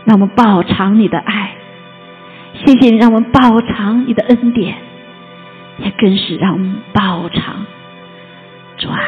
[0.06, 1.49] 让我们饱尝你的爱；
[2.53, 4.76] 谢谢你，让我们饱尝你的恩典，
[5.80, 7.65] 也更是让我们饱尝
[8.77, 8.99] 主啊，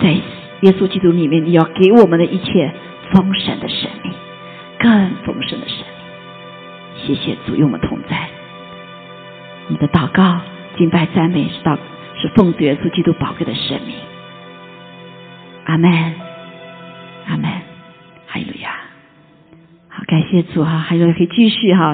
[0.00, 2.72] 在耶稣基督里面，你要给我们的一切
[3.12, 4.12] 丰盛的生命，
[4.78, 7.06] 更丰盛的生命。
[7.06, 8.28] 谢谢主与我们同在，
[9.70, 10.40] 你的祷告、
[10.76, 11.78] 敬拜、赞美是祷，
[12.20, 13.94] 是奉主耶稣基督宝贵的生命。
[15.64, 15.90] 阿门，
[17.28, 17.48] 阿门，
[18.26, 18.72] 还有呀。
[19.88, 21.86] 好，感谢主哈，还有可以继续哈。